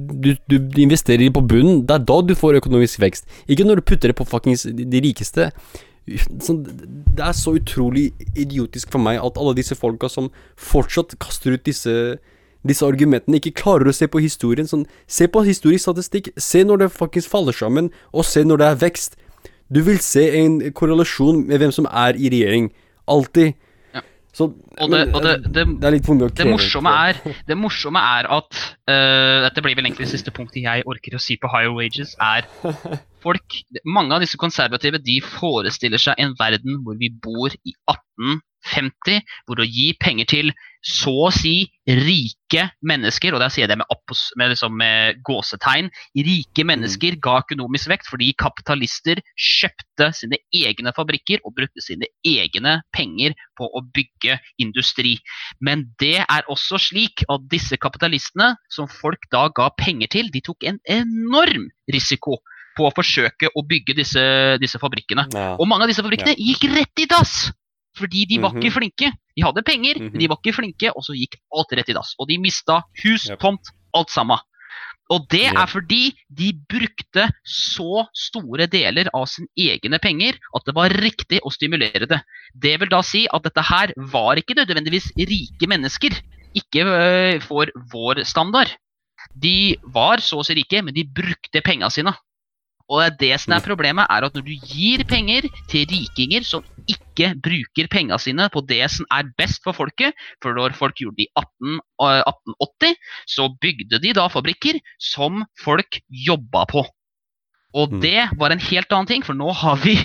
[0.47, 3.27] du, du investerer på bunnen, det er da du får økonomisk vekst.
[3.49, 5.51] Ikke når du putter det på fuckings de rikeste.
[6.45, 6.63] Sånn,
[7.17, 11.67] det er så utrolig idiotisk for meg at alle disse folka som fortsatt kaster ut
[11.67, 12.19] disse
[12.65, 14.69] disse argumentene ikke klarer å se på historien.
[14.69, 16.31] Sånn, se på historisk statistikk.
[16.41, 19.19] Se når det faktisk faller sammen, og se når det er vekst.
[19.73, 22.69] Du vil se en korrelasjon med hvem som er i regjering.
[23.09, 23.55] Alltid.
[23.95, 24.03] Ja.
[24.35, 24.49] Så,
[24.81, 26.43] og det, og det, det, det, er litt for mye å kreve.
[26.43, 28.61] Det morsomme er, det morsomme er at
[28.91, 32.17] uh, Dette blir vel egentlig det siste punktet jeg orker å si på higher wages,
[32.19, 32.49] er
[33.25, 39.23] folk Mange av disse konservative de forestiller seg en verden hvor vi bor i 1850,
[39.47, 40.53] hvor å gi penger til
[40.85, 45.21] så å si rike mennesker, og der sier jeg det med, oppos, med, liksom, med
[45.27, 46.71] gåsetegn, rike mm.
[46.71, 53.37] mennesker ga økonomisk vekt fordi kapitalister kjøpte sine egne fabrikker og brukte sine egne penger
[53.59, 55.19] på å bygge industri.
[55.61, 60.43] Men det er også slik at disse kapitalistene, som folk da ga penger til, de
[60.45, 62.41] tok en enorm risiko
[62.75, 64.23] på å forsøke å bygge disse,
[64.63, 65.29] disse fabrikkene.
[65.35, 65.53] Ja.
[65.61, 66.55] Og mange av disse fabrikkene ja.
[66.55, 67.37] gikk rett i dass!
[67.99, 68.65] Fordi de var mm -hmm.
[68.65, 68.79] ikke mhm.
[68.79, 69.09] flinke.
[69.37, 70.13] De hadde penger, mm -hmm.
[70.13, 70.31] men de mhm.
[70.31, 72.15] var ikke flinke, og så gikk alt rett i dass.
[72.19, 73.41] Og de mista hus, yep.
[73.41, 74.39] tomt, alt sammen.
[75.13, 75.59] Og det yep.
[75.61, 81.41] er fordi de brukte så store deler av sine egne penger at det var riktig
[81.45, 82.21] å stimulere det.
[82.57, 86.17] Det vil da si at dette her var ikke nødvendigvis rike mennesker.
[86.55, 88.73] Ikke øh, for vår standard.
[89.35, 92.15] De var så å si rike, men de brukte penga sine.
[92.93, 97.31] Og det som er problemet, er at når du gir penger til rikinger som ikke
[97.41, 100.13] bruker pengene sine på det som er best for folket
[100.43, 105.47] For når folk gjorde det i 18, 1880, eh, så bygde de da fabrikker som
[105.65, 106.85] folk jobba på.
[107.75, 108.01] Og mm.
[108.05, 109.97] det var en helt annen ting, for nå har vi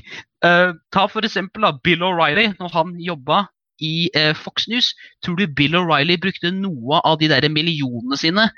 [0.45, 3.43] uh, Ta for eksempel da, Bill O'Reilly, når han jobba
[3.83, 4.93] i uh, Fox News.
[5.23, 8.49] Tror du Bill O'Reilly brukte noe av de der millionene sine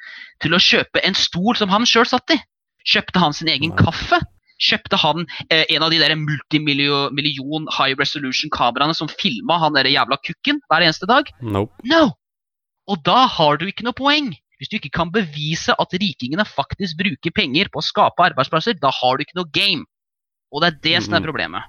[0.44, 2.40] til å kjøpe en stol som han sjøl satt i?
[2.88, 4.22] Kjøpte han sin egen kaffe?
[4.62, 10.20] Kjøpte han eh, en av de der multimillion high resolution-kameraene som filma han der jævla
[10.22, 11.32] kukken hver eneste dag?
[11.42, 11.74] Nope.
[11.90, 12.12] No!
[12.90, 14.32] Og da har du ikke noe poeng.
[14.62, 18.92] Hvis du ikke kan bevise at rikingene faktisk bruker penger på å skape arbeidsplasser, da
[18.94, 19.88] har du ikke noe game.
[20.54, 21.66] Og det er det som er problemet.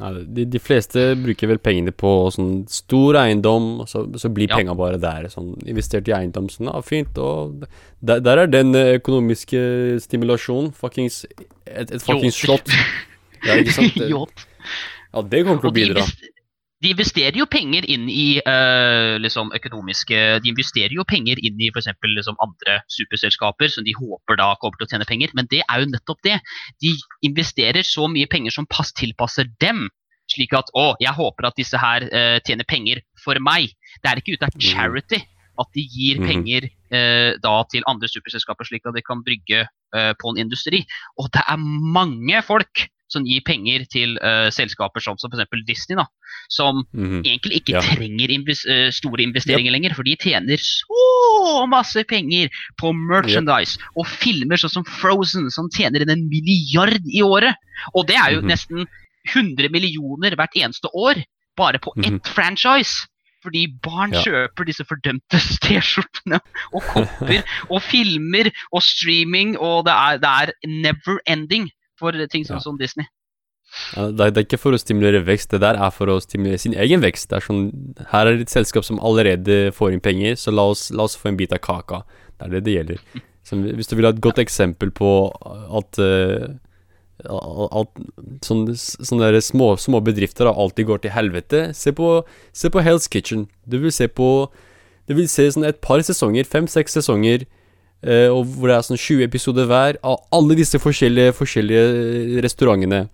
[0.00, 4.50] Ja, de, de, fleste bruker vel pengene på sånn stor eiendom, og så, så blir
[4.50, 4.58] ja.
[4.58, 5.28] penga bare der.
[5.32, 7.20] Sånn investert i eiendom, sånn, ja, fint.
[7.22, 7.64] Og
[8.00, 9.62] der, der, er den økonomiske
[10.04, 10.72] stimulasjonen.
[10.76, 11.24] Fuckings
[11.62, 12.68] Et, et fuckings slott.
[13.46, 13.96] Ja, ikke sant?
[14.12, 16.31] ja, det kommer til å bidra de
[16.90, 21.92] investerer jo penger inn i uh, liksom økonomiske De investerer jo penger inn i f.eks.
[22.02, 25.34] Liksom andre superselskaper som de håper da kommer til å tjene penger.
[25.38, 26.38] Men det er jo nettopp det.
[26.82, 26.94] De
[27.28, 29.86] investerer så mye penger som pass tilpasser dem.
[30.32, 33.70] Slik at å, jeg håper at disse her uh, tjener penger for meg.
[34.02, 34.66] Det er ikke ute av mm.
[34.72, 35.20] charity
[35.62, 36.26] at de gir mm.
[36.26, 40.78] penger uh, da til andre superselskaper, slik at de kan brygge på en industri.
[41.20, 45.64] Og det er mange folk som gir penger til uh, selskaper som, som f.eks.
[45.68, 46.06] Disney, da,
[46.52, 47.22] som mm -hmm.
[47.28, 47.82] egentlig ikke ja.
[47.84, 49.76] trenger invest uh, store investeringer yep.
[49.76, 52.48] lenger, for de tjener så masse penger
[52.80, 53.86] på merchandise yep.
[53.96, 57.54] og filmer sånn som Frozen, som tjener inn en milliard i året.
[57.94, 58.52] Og det er jo mm -hmm.
[58.52, 58.86] nesten
[59.34, 61.22] 100 millioner hvert eneste år,
[61.56, 62.16] bare på mm -hmm.
[62.16, 63.06] ett franchise.
[63.42, 64.22] Fordi barn ja.
[64.22, 66.38] kjøper disse fordømte T-skjortene
[66.72, 67.42] og kopper
[67.74, 71.70] og filmer og streaming, og det er, det er never ending
[72.02, 72.64] for ting som, ja.
[72.64, 73.08] som Disney.
[73.96, 76.18] Ja, det, er, det, er, ikke for å stimulere vekst, det der er for å
[76.20, 77.30] stimulere sin egen vekst.
[77.30, 77.62] Det er sånn,
[78.12, 81.16] her er det et selskap som allerede får inn penger, så la oss, la oss
[81.16, 82.02] få en bit av kaka.
[82.36, 83.06] Det er det det gjelder.
[83.42, 85.08] Så hvis du vil ha et godt eksempel på
[85.74, 86.44] at uh,
[87.22, 88.02] at
[88.42, 91.62] sånne, sånne små, små, bedrifter da, alltid går til helvete.
[91.76, 92.22] Se på,
[92.52, 93.48] se på Hell's Kitchen.
[93.66, 94.50] Du vil se på
[95.10, 97.42] Du vil se sånn et par sesonger, fem-seks sesonger
[98.02, 103.04] og hvor det er sånn 20 episoder hver av alle disse forskjellige, forskjellige restaurantene.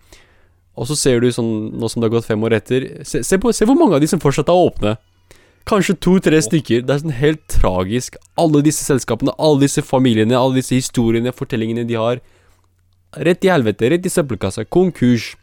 [0.78, 3.38] Og så ser du sånn, nå som det har gått fem år etter Se, se,
[3.42, 4.94] på, se hvor mange av de som fortsatt er åpne.
[5.68, 6.84] Kanskje to-tre stykker.
[6.86, 8.16] Det er sånn helt tragisk.
[8.40, 12.22] Alle disse selskapene, alle disse familiene, alle disse historiene, fortellingene de har.
[13.26, 14.64] Rett i helvete, rett i søppelkassa.
[14.70, 15.34] Konkurs.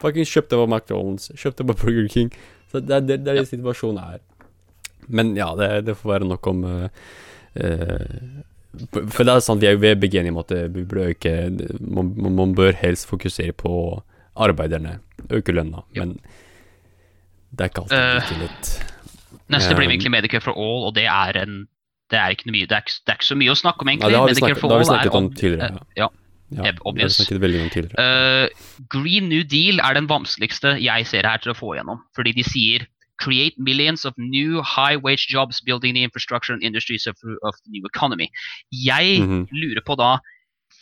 [0.00, 2.32] Fuckings kjøpte på McDonald's, kjøpte på Burger King.
[2.70, 4.22] Så det, er- det, det er det situasjonen er.
[5.08, 6.88] Men ja, det, det får være nok om uh,
[7.60, 8.42] eh,
[9.10, 11.34] for- det er sant, vi er, vi er begge enige om at vi burde øke
[11.80, 14.02] man, man, bør helst fokusere på
[14.36, 14.98] arbeiderne,
[15.30, 16.04] øke lønna, Ja.
[16.04, 16.18] men
[17.54, 18.72] det er ikke alltid Eh, like lett.
[19.50, 21.66] Neste blir Um, egentlig Medicare for all, og det er en
[22.10, 23.92] det er mye, det er ikke, det er ikke så mye å snakke om, Ja,
[23.94, 24.10] egentlig.
[24.12, 25.64] det har vi snakket, for har vi all snakket om tidligere.
[25.64, 26.02] eh, Ja.
[26.04, 26.08] ja.
[26.54, 27.16] Ja, eh, det har vi obvious.
[27.16, 27.98] snakket veldig om tidligere.
[28.44, 28.48] Eh,
[28.90, 31.98] Green New Deal er den vanskeligste jeg ser her til å få igjennom.
[32.14, 32.86] Fordi de sier
[33.24, 37.70] create millions of new high wage jobs building the infrastructure and industries of, of the
[37.74, 38.28] new economy.
[38.72, 39.46] Jeg Mhm.
[39.52, 40.18] lurer på da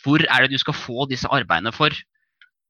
[0.03, 1.89] hvor er det du skal få disse arbeidene for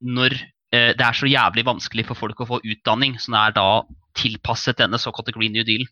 [0.01, 0.33] når
[0.73, 3.81] eh, det er så jævlig vanskelig for folk å få utdanning som er da
[4.17, 5.85] tilpasset denne såkalte Green New Deal.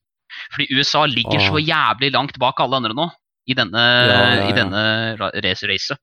[0.53, 1.49] Fordi USA ligger Ah.
[1.51, 3.09] så jævlig langt bak alle andre nå
[3.47, 4.51] i denne, Ja, ja, ja.
[4.55, 5.31] denne ra-
[5.69, 5.97] racet.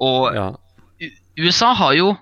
[0.00, 0.52] Og Ja.
[1.38, 2.16] USA har jo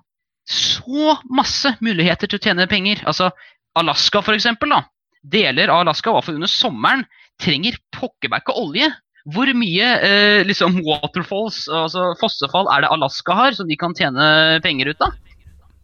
[0.48, 3.02] så masse muligheter til å tjene penger.
[3.06, 3.30] Altså,
[3.76, 4.82] Alaska for eksempel, da.
[5.26, 7.04] Deler av Alaska, i hvert fall under sommeren,
[7.42, 8.88] trenger pokker meg ikke olje.
[9.34, 14.60] Hvor mye eh, liksom waterfalls, altså fossefall, er det Alaska har som de kan tjene
[14.62, 15.16] penger ut av?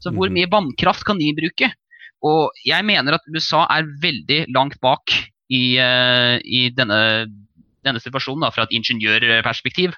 [0.02, 0.34] Så hvor Mhm.
[0.38, 1.72] mye vannkraft kan de bruke?
[2.22, 5.10] Og jeg mener at USA er veldig langt bak
[5.50, 7.26] i, eh, i denne,
[7.84, 9.92] denne situasjonen da, fra et ingeniørperspektiv.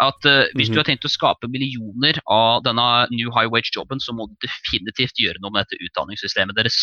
[0.00, 0.74] At eh, hvis Mhm.
[0.74, 5.18] du har tenkt å skape millioner av denne new high wage-jobben, så må du definitivt
[5.18, 6.78] gjøre noe med dette utdanningssystemet deres.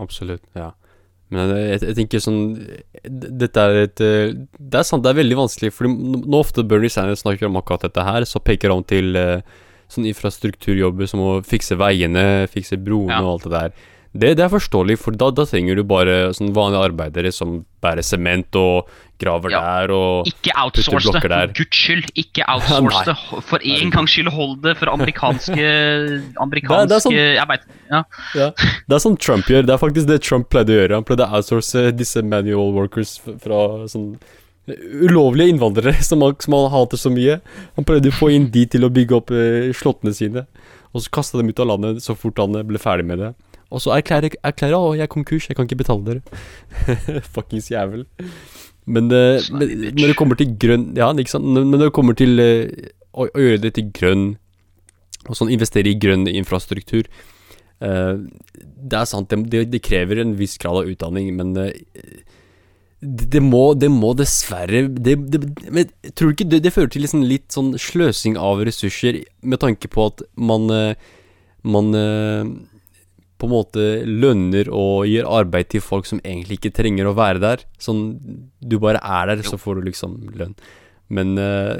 [0.00, 0.72] Absolutt, ja.
[1.32, 2.40] Men jeg, jeg, tenker sånn
[3.08, 6.92] Dette er et eh, Det er sant, det er veldig vanskelig, for nå ofte Bernie
[6.92, 9.16] Sanders snakker om akkurat dette her, så peker han til
[9.84, 13.20] Sånn sånne infrastrukturjobber som å fikse veiene, fikse broene Ja.
[13.22, 13.74] og alt det der.
[14.14, 18.02] Det, det er forståelig, for da, da trenger du bare sånn vanlige arbeidere som bærer
[18.06, 18.88] sement og
[19.20, 19.60] graver Ja.
[19.84, 21.52] der og Ikke outsource det, der.
[21.54, 22.06] guds skyld.
[22.18, 23.16] Ikke outsource det.
[23.48, 25.54] For en gangs skyld, hold det for amerikanske
[26.44, 28.02] Amerikanske Det det sånn- Jeg veit ja.
[28.34, 28.48] Ja.
[28.88, 29.66] Det er sånn Trump gjør.
[29.66, 30.94] Det er faktisk det Trump pleide å gjøre.
[30.98, 34.16] Han pleide å outsource disse manual workers fra sånn
[35.04, 37.38] ulovlige innvandrere som han, som han hater så mye.
[37.76, 40.46] Han prøvde å få inn de til å bygge opp eh, slottene sine,
[40.94, 43.34] og så kasta dem ut av landet så fort han eh, ble ferdig med det.
[43.74, 47.20] Og så erklærer han jeg er konkurs, jeg kan ikke betale dere.
[47.34, 48.04] Fuckings jævel.
[48.84, 51.46] Men, eh, men når det kommer til grønn Ja, ikke sant.
[51.48, 54.26] Men når det kommer til eh, å, å gjøre det til grønn
[55.28, 58.14] Og sånn investere i grønn infrastruktur eh,
[58.60, 61.70] Det er sant, det, det, krever en viss grad av utdanning, men det,
[63.00, 67.24] det, må, det må dessverre det, det, Men tror du ikke det, fører til liksom
[67.24, 70.68] litt sånn sløsing av ressurser, med tanke på at man
[71.64, 71.96] Man
[73.38, 77.42] på en måte lønner og gir arbeid til folk som egentlig ikke trenger å være
[77.42, 77.64] der.
[77.82, 78.04] Sånn
[78.60, 80.54] Du bare er der, så får du liksom lønn.
[81.12, 81.78] Men uh,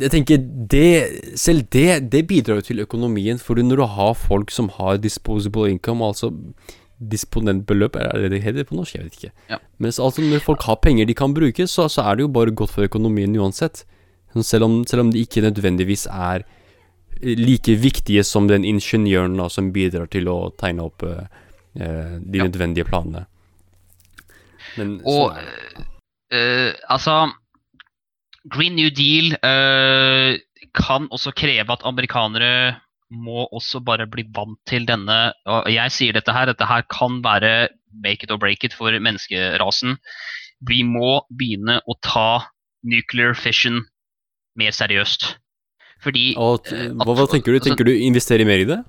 [0.00, 3.38] jeg tenker det Selv det, det bidrar jo til økonomien.
[3.38, 6.32] For når du har folk som har disposable income, altså
[7.02, 8.94] disponentbeløp, er det det heter på norsk?
[8.94, 9.32] Jeg vet ikke.
[9.50, 9.58] Ja.
[9.82, 12.54] Mens altså når folk har penger de kan bruke, så, så er det jo bare
[12.54, 13.84] godt for økonomien uansett.
[14.32, 16.46] Sånn Selv om, selv om det ikke nødvendigvis er
[17.22, 21.26] like viktige som den ingeniøren da, som bidrar til å tegne opp eh,
[21.74, 22.44] de Ja.
[22.44, 23.26] nødvendige planene.
[24.76, 25.36] Men Og
[26.32, 27.32] eh, altså
[28.50, 30.34] Green New Deal uh,
[30.74, 32.80] kan også kreve at amerikanere
[33.12, 37.20] må også bare bli vant til denne Og jeg sier dette her, dette her kan
[37.22, 39.98] være make it or break it for menneskerasen.
[40.66, 42.48] Vi må begynne å ta
[42.82, 43.82] nuclear fission
[44.56, 45.36] mer seriøst.
[46.02, 47.58] Fordi Og, hva, hva tenker du?
[47.58, 48.82] altså- Tenker du investere mer i det?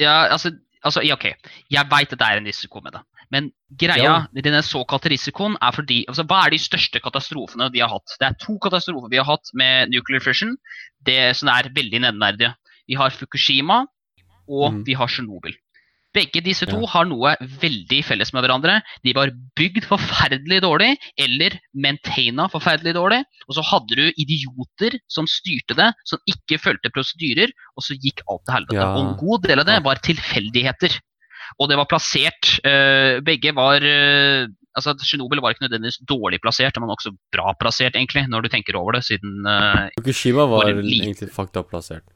[0.00, 0.50] Ja, altså,
[0.82, 1.32] altså ja, ok.
[1.70, 3.02] Jeg veit at det er en risiko med det.
[3.32, 3.48] Men
[3.80, 8.16] greia, denne såkalte risikoen, er fordi altså, Hva er de største katastrofene vi har hatt?
[8.20, 10.56] Det er to katastrofer vi har hatt med nuclear fission
[11.06, 12.52] det som er veldig nevneverdige.
[12.88, 13.86] Vi har Fukushima,
[14.48, 14.82] og mm.
[14.86, 15.54] vi har Tsjernobyl.
[16.12, 16.88] Begge disse to Ja.
[16.94, 18.80] har noe veldig felles med hverandre.
[19.04, 23.22] De var bygd forferdelig dårlig, eller maintaina forferdelig dårlig.
[23.48, 28.20] Og så hadde du idioter som styrte det, som ikke fulgte prosedyrer, og så gikk
[28.28, 28.80] alt til helvete.
[28.82, 28.92] Ja.
[28.96, 31.00] Og en god del av det var tilfeldigheter.
[31.60, 34.46] Og det var plassert eh, Begge var eh,
[34.78, 38.78] altså Tsjernobyl var ikke nødvendigvis dårlig plassert, men også bra plassert, egentlig, når du tenker
[38.78, 42.06] over det, siden uh, Fukushima var var egentlig fakta plassert.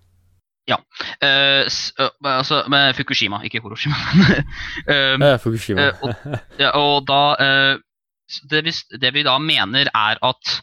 [0.74, 3.94] Eh, s- eh, Altså med Fukushima, ikke Horoshima.
[4.92, 5.90] um, Ja, Fukushima.
[6.02, 6.14] og,
[6.58, 7.78] Ja, og da uh,
[8.50, 10.56] det, vi, det vi da mener, er at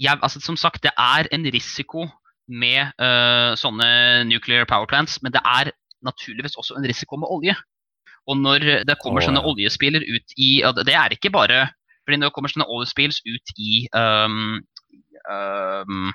[0.00, 2.08] jeg, altså, Som sagt, det er en risiko
[2.48, 5.70] med eh, sånne nuclear power plants, men det er
[6.04, 7.54] naturligvis også en risiko med olje.
[8.28, 9.48] Og når det kommer oh, sånne ja.
[9.48, 10.50] oljespiller ut i
[10.84, 11.62] Det er ikke bare
[12.04, 14.60] fordi når det kommer sånne oljespills ut i um,
[15.32, 16.10] um,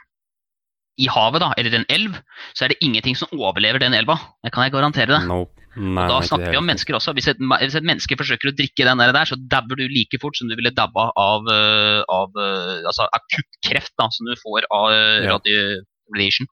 [1.00, 2.18] i havet, da, eller en elv,
[2.58, 4.18] så er det ingenting som overlever den elva.
[4.43, 5.30] Det kan jeg garantere deg.
[5.30, 5.56] Nope.
[5.80, 7.14] Nei, Og da snakker vi om mennesker også.
[7.16, 10.36] Hvis et, hvis et menneske forsøker å drikke den der, så dabber du like fort
[10.36, 14.68] som du ville dabba av, eh, av eh, altså akutt kreft da, som du får
[14.76, 15.38] av eh, Ja.
[15.38, 16.50] radiation.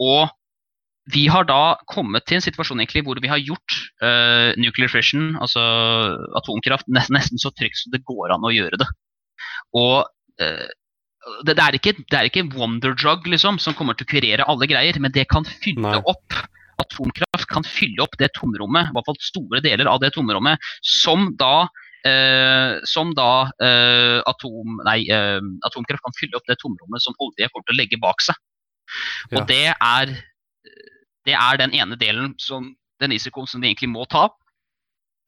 [0.00, 0.30] Og
[1.12, 5.36] vi har da kommet til en situasjon egentlig hvor vi har gjort uh, nuclear fission,
[5.38, 5.62] altså
[6.38, 8.88] atomkraft, nesten, nesten så trygt som det går an å gjøre det.
[9.78, 10.06] Og
[10.42, 10.66] eh,
[11.44, 14.12] det, det, er ikke, det er ikke en wonder drug liksom, som kommer til å
[14.14, 16.02] kurere alle greier, men det kan fylle Nei.
[16.04, 16.44] opp
[16.76, 21.30] Atomkraft kan fylle opp det tomrommet, i hvert fall store deler av det tomrommet, som
[21.40, 21.68] da
[22.04, 27.48] eh, som da eh, atom, nei, eh, atomkraft kan fylle opp det tomrommet som olje
[27.48, 28.36] kommer til å legge bak seg.
[29.32, 29.46] Og Ja.
[29.48, 30.12] det er
[31.26, 34.28] det er den ene delen som den risikoen som de egentlig må ta.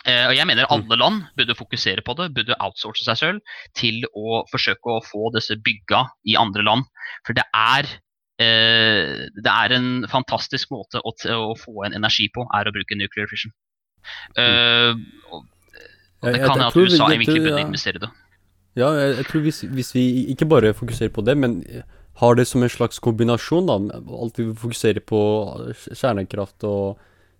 [0.06, 4.04] Eh, og jeg mener alle land burde fokusere på det, burde outsource seg selv til
[4.14, 6.86] å forsøke å få disse bygga i andre land.
[7.26, 7.88] For det er
[8.38, 12.98] eh, det er en fantastisk måte å, å få en energi på, er å bruke
[12.98, 13.54] nuclear fission.
[14.38, 14.94] Eh,
[15.32, 15.46] og
[16.18, 17.66] og det kan hende at USA vi- egentlig burde ja.
[17.66, 18.08] investere i det.
[18.78, 21.60] Ja, jeg, jeg tror hvis, hvis vi ikke bare fokuserer på det, men
[22.18, 25.20] har det som en slags kombinasjon, da, alt vi fokuserer på
[25.94, 26.98] kjernekraft og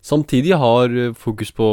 [0.09, 1.68] samtidig har eh, fokus på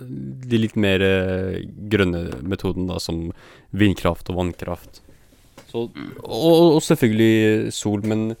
[0.00, 1.60] de litt mer eh,
[1.92, 3.28] grønne metoden, da, som
[3.76, 5.02] vindkraft og vannkraft.
[5.68, 5.88] Så,
[6.22, 8.34] og, og selvfølgelig sol, men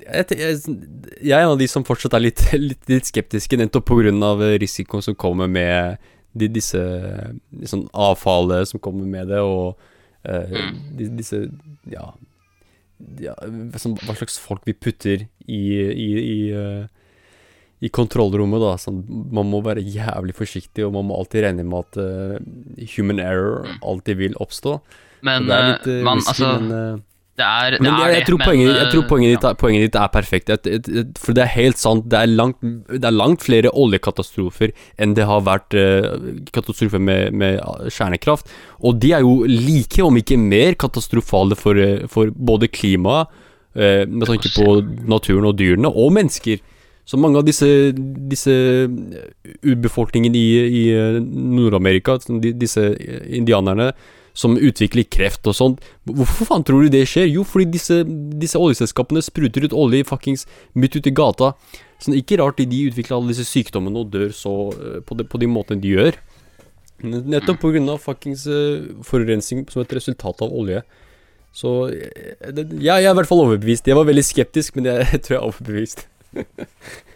[0.00, 0.58] jeg, jeg,
[1.20, 4.34] jeg er en av de som fortsatt er litt, litt, litt skeptiske, nettopp pga.
[4.60, 6.00] risikoen som kommer med
[6.34, 6.80] de, disse
[7.70, 9.78] sånn avfallet som kommer med det, og
[10.26, 11.44] uh, de, disse
[11.90, 12.08] Ja,
[13.20, 16.86] ja hva slags folk vi putter i, i, i, eh,
[17.84, 18.74] i kontrollrommet, da.
[18.80, 19.02] Sånn,
[19.34, 23.66] man må være jævlig forsiktig, og man må alltid regne med at uh, human error
[23.84, 24.78] alltid vil oppstå.
[25.24, 27.02] Men, det er litt eh, man, risky, altså, men uh,
[27.34, 29.52] det er, det men jeg, jeg, tror men, poenget, jeg tror poenget, ditt, ja.
[29.58, 30.52] poenget ditt er perfekt.
[31.18, 32.04] For det er helt sant.
[32.12, 32.60] Det er langt,
[32.92, 34.70] det er langt flere oljekatastrofer
[35.02, 35.74] enn det har vært
[36.54, 37.58] katastrofer med, med
[37.90, 38.52] kjernekraft.
[38.86, 41.80] Og de er jo like, om ikke mer, katastrofale for,
[42.12, 43.42] for både klimaet,
[43.74, 44.78] med tanke på
[45.10, 46.62] naturen og dyrene, og mennesker.
[47.04, 47.66] Så mange av disse,
[48.32, 48.52] disse
[49.60, 53.90] urbefolkningen i, i eh, Nord-Amerika, disse eh, indianerne,
[54.34, 55.82] som utvikler kreft og sånt.
[56.10, 57.28] Hvorfor faen tror du det skjer?
[57.30, 58.00] Jo, fordi disse,
[58.40, 61.52] disse oljeselskapene spruter ut olje fuckings midt ute i gata.
[62.00, 65.20] Så det er ikke rart de utvikler alle disse sykdommene og dør så eh, på,
[65.20, 66.18] de, på de måtene de gjør.
[67.04, 70.82] Nettopp av fuckings eh, forurensning som et resultat av olje.
[71.54, 72.34] Så eh,
[72.80, 73.86] ja, jeg er i hvert fall overbevist.
[73.86, 76.06] Jeg var veldig skeptisk, men jeg, jeg tror jeg er overbevist.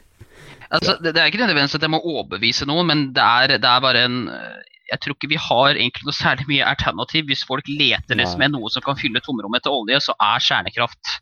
[0.69, 3.69] Altså, det, det er ikke nødvendigvis at jeg må overbevise noen, men det er, det
[3.69, 4.59] er bare en øh,
[4.91, 7.25] Jeg tror ikke vi har egentlig noe særlig mye alternativ.
[7.29, 11.15] Hvis folk leter liksom med noe som kan fylle tomrommet etter olje, så er kjernekraft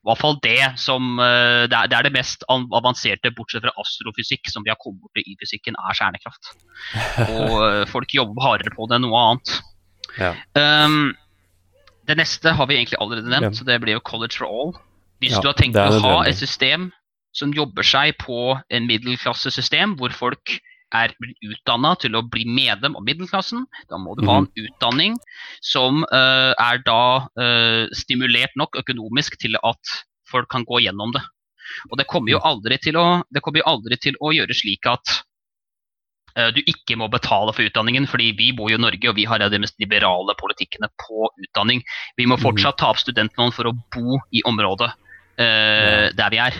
[0.00, 4.64] i hvert fall det som øh, det, er, det mest avanserte, bortsett fra astrofysikk, som
[4.64, 6.54] vi har kommet borti i fysikken, er kjernekraft.
[7.26, 9.52] Og øh, folk jobber hardere på det enn noe annet.
[10.16, 10.30] Ja.
[10.56, 11.12] Um,
[12.08, 14.72] det neste har vi egentlig allerede nevnt, så det blir jo College for all.
[15.20, 16.88] Hvis Ja, du har tenkt å ha et system
[17.32, 20.60] som jobber seg på en middelklassesystem, hvor folk
[20.92, 21.12] er
[21.46, 24.66] utdanna til å bli medlem av middelklassen, da må du ha en Mhm.
[24.66, 25.18] utdanning
[25.62, 29.78] som uh, er da uh, stimulert nok økonomisk til at
[30.26, 31.22] folk kan gå gjennom det.
[31.90, 32.46] Og det kommer jo Mm.
[32.50, 35.22] aldri til å, det kommer jo aldri til å gjøre slik at
[36.36, 39.24] eh, du ikke må betale for utdanningen, fordi vi bor jo i Norge, og vi
[39.24, 41.82] har de mest liberale politikkene på utdanning.
[42.16, 42.42] Vi må Mhm.
[42.42, 44.92] fortsatt ta opp studentlån for å bo i området
[45.40, 46.56] eh, der vi er.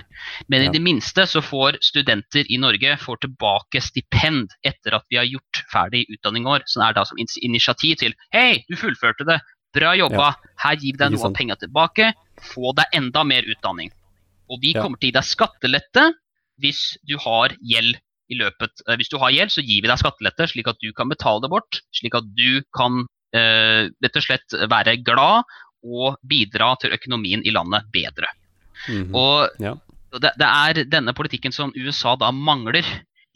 [0.49, 5.20] Men i det minste så får studenter i Norge får tilbake stipend etter at vi
[5.20, 9.41] har gjort ferdig utdanning år, som er da som initiativ til Hei, du fullførte det!
[9.76, 10.33] Bra jobba!
[10.59, 12.11] Her gir vi deg noe av penga tilbake.
[12.51, 13.93] Få deg enda mer utdanning.
[14.51, 16.07] Og vi kommer til å gi deg skattelette
[16.61, 18.01] hvis du har gjeld
[18.31, 20.91] i løpet eh, Hvis du har gjeld, så gir vi deg skattelette, slik at du
[20.97, 21.81] kan betale det bort.
[21.97, 23.05] Slik at du kan
[23.37, 25.47] eh, rett og slett være glad
[25.81, 28.28] og bidra til økonomien i landet bedre.
[28.89, 29.14] Mhm.
[29.14, 29.74] Og Ja.
[30.18, 32.83] det, det er denne politikken som USA da mangler.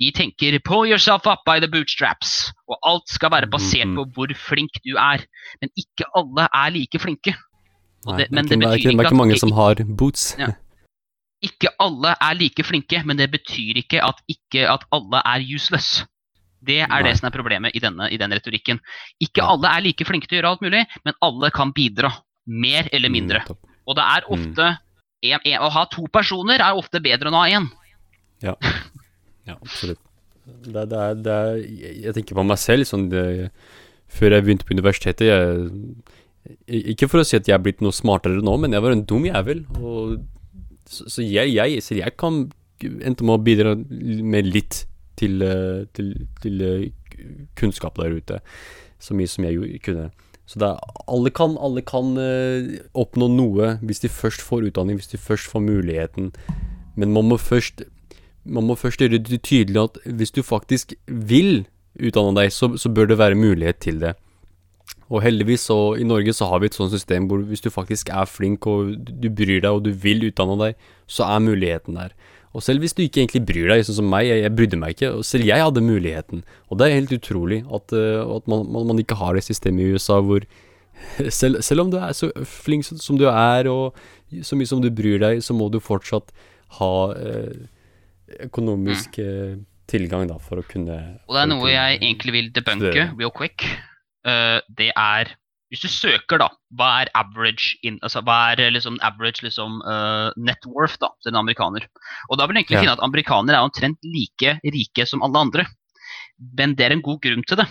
[0.01, 3.97] De tenker 'pull yourself up by the bootstraps', og alt skal være basert Mhm.
[3.97, 5.25] på hvor flink du er.
[5.61, 7.35] Men ikke alle er like flinke.
[8.07, 10.37] Nei, det, men det det, er ikke, det er ikke mange som har boots.
[10.39, 10.49] Ja.
[11.45, 16.05] ikke alle er like flinke, men det betyr ikke at, ikke at alle er useless.
[16.65, 17.03] Det er Nei.
[17.03, 18.81] det som er problemet i, denne, i den retorikken.
[19.21, 19.51] Ikke Ja.
[19.53, 22.11] alle er like flinke til å gjøre alt mulig, men alle kan bidra.
[22.47, 23.41] Mer eller mindre.
[23.45, 23.57] Mm.
[23.87, 24.77] Og det er Mm.
[25.25, 27.71] En, en, Å ha to personer er ofte bedre enn å ha én.
[29.45, 30.01] Ja, absolutt.
[30.45, 31.59] Det, det er, det er,
[32.07, 35.67] jeg, tenker på meg selv sånn Før jeg begynte på universitetet jeg,
[36.95, 39.05] Ikke for å si at jeg er blitt noe smartere nå, men jeg var en
[39.09, 39.63] dum jævel.
[39.81, 40.15] Og
[40.89, 42.47] så, så jeg, jeg, så jeg kan
[42.83, 44.83] endte med å bidra med litt
[45.21, 46.13] til, eh, til,
[46.43, 46.87] til eh,
[47.59, 48.41] kunnskap der ute.
[49.01, 50.11] Så mye som jeg kunne.
[50.47, 55.13] Så er, alle kan, alle kan eh, oppnå noe hvis de først får utdanning, hvis
[55.15, 56.33] de først får muligheten.
[56.97, 57.87] Men man må først
[58.45, 61.65] man må først gjøre det tydelig at hvis du faktisk vil
[61.97, 64.13] utdanne deg, så, så bør det være mulighet til det.
[65.09, 68.11] Og heldigvis så i Norge så har vi et sånt system hvor hvis du faktisk
[68.13, 72.15] er flink og du bryr deg og du vil utdanne deg, så er muligheten der.
[72.55, 74.95] Og selv hvis du ikke egentlig bryr deg, sånn som meg, jeg, jeg brydde meg
[74.95, 76.45] ikke, og selv jeg hadde muligheten.
[76.71, 79.99] Og det er helt utrolig at, uh, at man, man, ikke har det systemet i
[79.99, 80.47] USA hvor
[81.41, 83.99] selv, selv, om du er så flink som du er, og
[84.47, 86.31] så mye som du bryr deg, så må du fortsatt
[86.79, 87.65] ha uh,
[88.47, 89.59] økonomisk uh,
[89.91, 93.67] tilgang da, for å kunne Og det er noe jeg egentlig vil debunke real quick.
[94.79, 95.35] det er
[95.75, 96.47] hvis du søker, da,
[96.79, 101.33] hva er average, in, altså, hva er liksom average liksom, uh, net worth da, til
[101.33, 101.89] en amerikaner?
[102.31, 102.85] Og da vil du egentlig ja.
[102.85, 105.65] finne at amerikanere er omtrent like rike som alle andre.
[106.55, 107.67] Men det er en god grunn til det.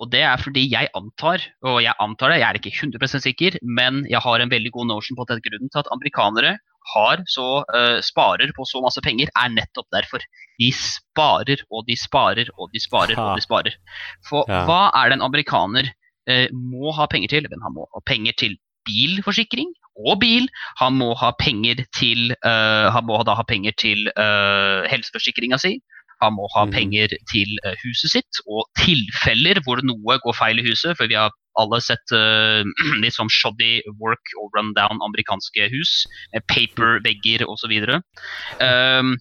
[0.00, 3.58] Og det er fordi jeg antar, og jeg antar det, jeg er ikke 100 sikker,
[3.64, 6.56] men jeg har en veldig god notion på at det er grunnen til at amerikanere
[6.94, 10.24] har så uh, sparer på så masse penger, er nettopp derfor.
[10.60, 13.76] De sparer og de sparer og de sparer og de sparer.
[14.28, 14.64] For ja.
[14.68, 15.92] hva er det en amerikaner
[16.52, 17.50] må ha penger til.
[17.50, 18.56] Men han må ha penger til
[18.86, 19.72] bilforsikring
[20.06, 20.48] og bil.
[20.80, 25.76] Han må ha penger til, uh, han må da ha penger til uh, helseforsikringa si.
[26.24, 26.72] Han må ha mm.
[26.72, 30.96] penger til huset sitt, og tilfeller hvor noe går feil i huset.
[30.96, 32.64] For vi har alle sett uh,
[33.02, 36.04] litt sånn shoddy work og run down amerikanske hus.
[36.32, 37.76] Med paper-vegger osv.
[38.60, 39.16] Um,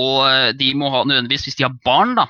[0.00, 2.24] og de må ha nødvendigvis, hvis de har barn, da,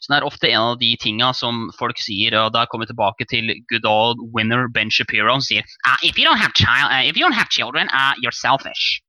[0.00, 2.94] så det er ofte en av de tinga som folk sier, og da kommer vi
[2.94, 6.88] tilbake til good old winner Ben Shapiro, som sier uh, if, you don't have child,
[6.88, 9.02] uh, if you don't have children, uh, you're selfish.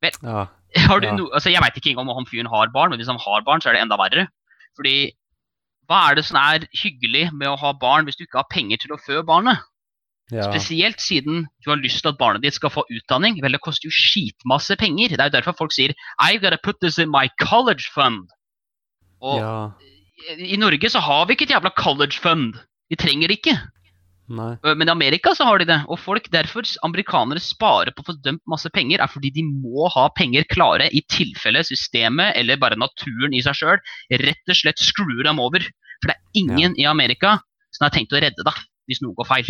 [0.00, 0.46] Vet, ja,
[0.88, 1.16] har du ja.
[1.18, 3.44] no, altså jeg veit ikke engang om han fyren har barn, men hvis han har
[3.44, 4.24] barn, så er det enda verre.
[4.78, 5.10] Fordi
[5.88, 8.80] hva er det som er hyggelig med å ha barn hvis du ikke har penger
[8.80, 9.60] til å fø barnet?
[10.32, 10.44] Ja.
[10.44, 13.38] Spesielt siden du har lyst til at barnet ditt skal få utdanning.
[13.44, 15.12] Vel, det koster jo skitmasse penger.
[15.12, 18.28] Det er jo derfor folk sier I gotta put this in my college fund.
[19.24, 19.54] Og ja
[20.38, 22.56] i Norge så har vi ikke et jævla college fund.
[22.90, 23.56] Vi trenger det ikke.
[24.28, 24.50] Nei.
[24.76, 25.78] Men i Amerika så har de det.
[25.88, 29.88] Og folk derfor, amerikanere sparer på å få dømt masse penger, er fordi de må
[29.94, 33.78] ha penger klare i tilfelle systemet eller bare naturen i seg sjøl
[34.24, 35.64] rett og slett skrur dem over.
[36.02, 36.84] For det er ingen ja.
[36.84, 37.38] i Amerika
[37.74, 39.48] som har tenkt å redde deg hvis noe går feil.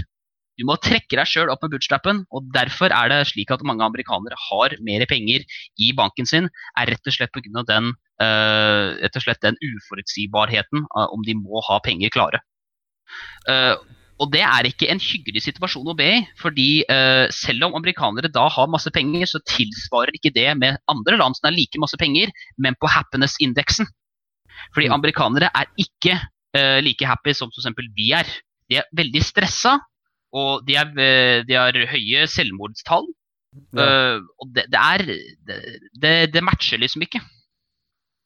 [0.59, 3.87] Du må trekke deg sjøl opp med bootstrappen, og derfor er det slik at mange
[3.87, 5.45] amerikanere har mer penger
[5.79, 7.63] i banken sin, er rett og slett pga.
[7.69, 12.43] den rett og slett den uforutsigbarheten uh, om de må ha penger klare.
[13.49, 13.79] Uh,
[14.19, 16.23] og det er ikke en hyggelig situasjon å be i.
[16.41, 16.83] fordi
[17.31, 21.47] selv om amerikanere da har masse penger, så tilsvarer ikke det med andre land som
[21.47, 23.87] har like masse penger, men på happiness-indeksen.
[24.75, 24.97] Fordi mm.
[24.97, 26.19] amerikanere er ikke
[26.83, 27.71] like happy som f.eks.
[27.95, 28.27] vi er.
[28.67, 29.77] De er veldig stressa,
[30.35, 33.07] og de, er, de har høye selvmordstall.
[33.79, 34.19] Ja.
[34.19, 35.07] og det, det er
[35.95, 37.23] det, det matcher liksom ikke.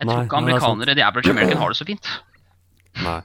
[0.02, 2.08] Jeg tror ikke amerikanere, de average American, har det så fint.
[3.06, 3.20] Nei.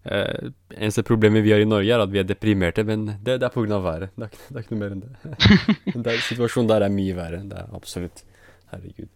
[0.00, 0.48] Uh,
[0.78, 3.52] eneste problemet vi har i Norge, er at vi er deprimerte, men det, det er
[3.52, 3.80] pga.
[3.84, 4.12] været.
[4.16, 5.10] Det er, det er, ikke noe mer enn det.
[6.04, 7.40] det er, situasjonen der er mye verre.
[7.48, 8.24] Det er absolutt
[8.70, 9.10] Herregud.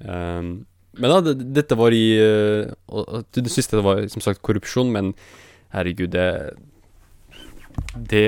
[0.00, 0.64] Um,
[0.98, 5.12] men da, det, dette var i uh, Det siste var som sagt korrupsjon, men
[5.74, 6.54] herregud, det
[7.94, 8.26] Det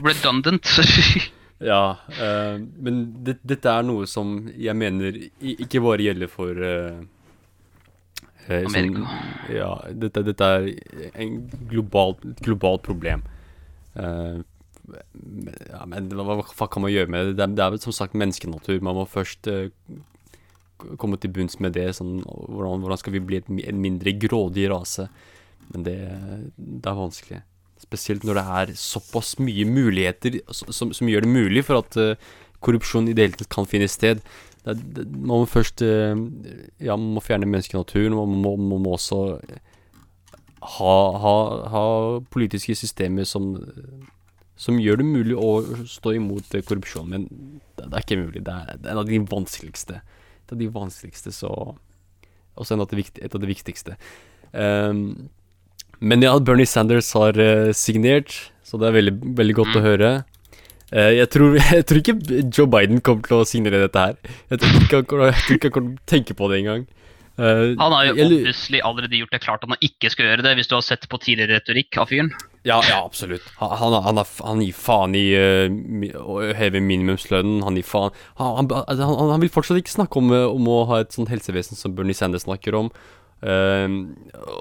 [0.00, 0.64] Redundant.
[1.60, 7.02] Ja, uh, men det, dette er noe som jeg mener ikke bare gjelder for uh,
[8.48, 9.02] Amerika.
[9.04, 9.72] Som, ja,
[10.04, 13.26] dette, dette, er en global, et globalt problem.
[13.92, 14.40] Uh,
[15.68, 17.36] ja, men hva, hva, kan man gjøre med det?
[17.44, 18.80] Det er, er som sagt menneskenatur.
[18.82, 19.46] Man må først
[20.98, 21.90] komme til bunns med det.
[21.98, 25.10] Sånn, hvordan, hvordan, skal vi bli en mindre grådig rase?
[25.70, 25.98] Men det,
[26.56, 27.42] det er vanskelig.
[27.80, 32.30] Spesielt når det er såpass mye muligheter som, som gjør det mulig for at uh,
[32.60, 34.20] korrupsjon i det hele tatt kan finne sted.
[34.64, 36.14] Det, det, man må først uh,
[36.78, 38.16] Ja, man må fjerne menneskenaturen.
[38.16, 39.22] Man må, man må også
[40.60, 40.94] ha,
[41.24, 41.34] ha,
[41.72, 41.84] ha,
[42.32, 43.54] politiske systemer som,
[44.60, 45.52] som gjør det mulig å
[45.88, 47.08] stå imot korrupsjon.
[47.08, 48.44] Men det, det, er ikke mulig.
[48.44, 50.02] Er, det er en av de vanskeligste.
[50.50, 51.76] Det av de vanskeligste, så
[52.60, 53.94] Også en av de, et av de viktigste.
[54.52, 55.30] Um,
[56.00, 58.32] men ja, Bernie Sanders har uh, signert,
[58.64, 59.78] så det er veldig, veldig godt mm.
[59.80, 60.12] å høre.
[60.90, 64.16] Uh, jeg, tror, jeg, tror, ikke Joe Biden kommer til å signere dette her.
[64.50, 66.88] Jeg tror ikke, han kommer til å tenke på det engang.
[67.40, 68.14] Uh, han har jo
[68.44, 71.20] plutselig allerede gjort det klart han ikke skal gjøre det, hvis du har sett på
[71.20, 72.32] tidligere retorikk av fyren.
[72.68, 73.44] Ja, ja, absolutt.
[73.60, 77.62] Han, han, han, han gir faen i å heve minimumslønnen.
[77.64, 81.00] Han gir faen han, han, altså, han, vil fortsatt ikke snakke om, om å ha
[81.00, 82.92] et sånt helsevesen som Bernie Sanders snakker om.
[83.40, 84.00] Ehm,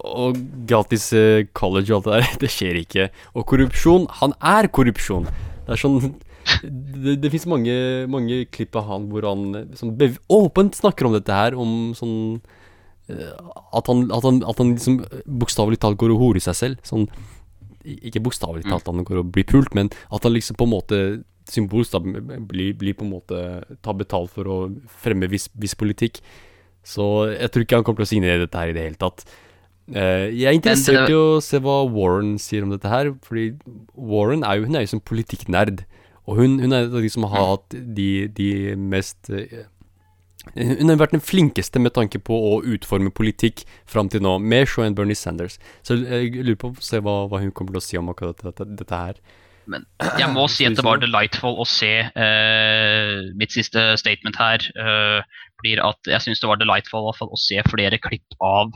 [0.07, 0.37] og
[0.67, 3.09] gratis eh, college og alt det der, det skjer ikke.
[3.35, 5.27] Og korrupsjon, han er korrupsjon.
[5.65, 6.01] Det er sånn
[6.63, 7.73] Det, det fins mange,
[8.09, 9.91] mange klipp av han hvor han sånn
[10.33, 12.39] åpent snakker om dette her, om sånn
[13.11, 13.35] eh,
[13.75, 15.01] At han, at han, at han liksom
[15.43, 16.81] bokstavelig talt går og horer seg selv.
[16.87, 17.05] Sånn
[17.85, 20.73] Ikke bokstavelig talt at han går og blir pult, men at han liksom på en
[20.73, 21.01] måte
[21.49, 21.95] symbolsk
[22.49, 23.39] blir, blir på en måte
[23.85, 24.57] ta betalt for å
[25.01, 26.21] fremme viss, viss politikk.
[26.85, 29.25] Så jeg tror ikke han kommer til å signere dette her i det hele tatt.
[29.89, 33.51] Eh, jeg er interessert i å se hva Warren sier om dette her, fordi
[33.97, 35.83] Warren er jo, hun er jo som politikknerd.
[36.29, 39.65] Og hun, hun er en av de som har hatt de, de mest eh,
[40.53, 44.69] Hun har vært den flinkeste med tanke på å utforme politikk fram til nå, mer
[44.69, 45.57] så enn Bernie Sanders.
[45.85, 48.39] Så jeg lurer på å se hva, hva hun kommer til å si om akkurat
[48.45, 49.19] dette, dette her.
[49.69, 49.85] Men
[50.17, 55.37] jeg må si at det var delightful å se uh, Mitt siste statement her eh,
[55.61, 58.73] blir at jeg syns det var delightful hvert fall å se flere klipp av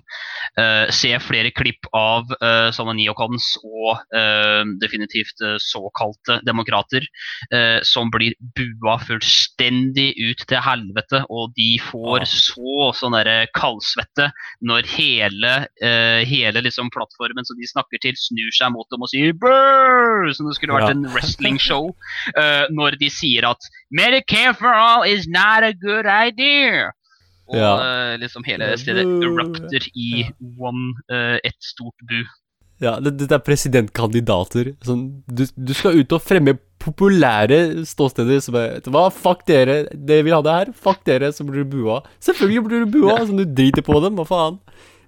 [0.59, 7.05] uh, Se flere klipp av uh, sånne neocons og uh, definitivt eh, såkalte demokrater
[7.85, 14.29] som blir bua fullstendig ut til helvete, og de får så sånn derre kaldsvette
[14.65, 15.51] når hele,
[16.29, 20.31] hele liksom plattformen som de snakker til, snur seg mot dem og sier Brrr!
[20.35, 20.95] Som det skulle vært Ja.
[20.95, 21.91] en wrestling-show.
[22.73, 26.72] når de sier at Medicare for all is not a good idea.
[27.49, 27.73] Og Ja.
[28.13, 30.23] eh, liksom hele stedet erupter i
[30.57, 32.21] one, uh, ett stort bu.
[32.81, 34.75] Ja, det- dette er presidentkandidater.
[34.83, 40.23] Sånn, du, du skal ut og fremme populære ståsteder som er Hva, fuck dere, dere
[40.23, 40.73] vil ha det her?
[40.73, 42.01] Fuck dere, så blir du bua.
[42.19, 44.59] Selvfølgelig blir du bua, som du driter på dem, hva faen?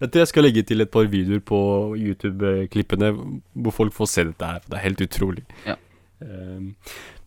[0.02, 1.60] Jeg tror jeg skal legge til et par videoer på
[1.98, 3.14] YouTube-klippene
[3.56, 4.60] hvor folk får se dette her.
[4.68, 5.44] Det er helt utrolig.
[5.66, 5.76] Ja.
[6.23, 6.75] Ehm,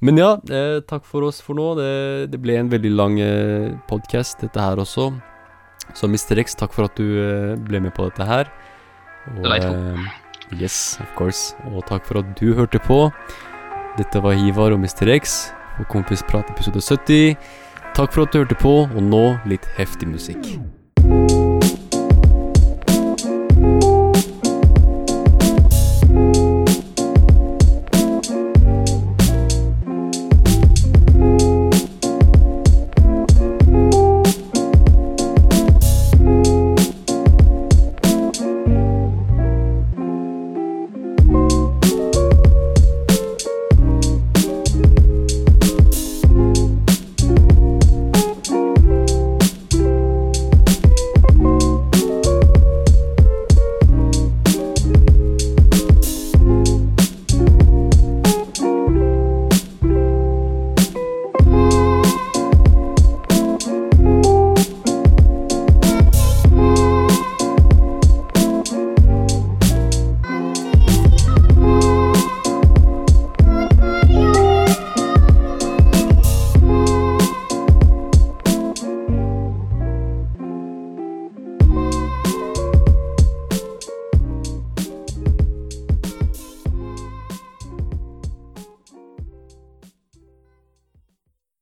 [0.00, 1.74] men ja, eh, takk for oss for nå.
[1.78, 5.10] Det, det ble en veldig lang eh, podkast, dette her også.
[5.96, 6.38] Så Mr.
[6.44, 8.50] X, takk for at du eh, ble med på dette her.
[9.34, 9.76] Og, Delightful.
[9.76, 11.54] eh, yes, of course.
[11.72, 13.06] Og takk for at du hørte på.
[13.98, 15.10] Dette var Hivar og Mr.
[15.18, 17.36] X og Kompisprat episode 70.
[17.98, 20.52] Takk for at du hørte på, og nå litt heftig musikk.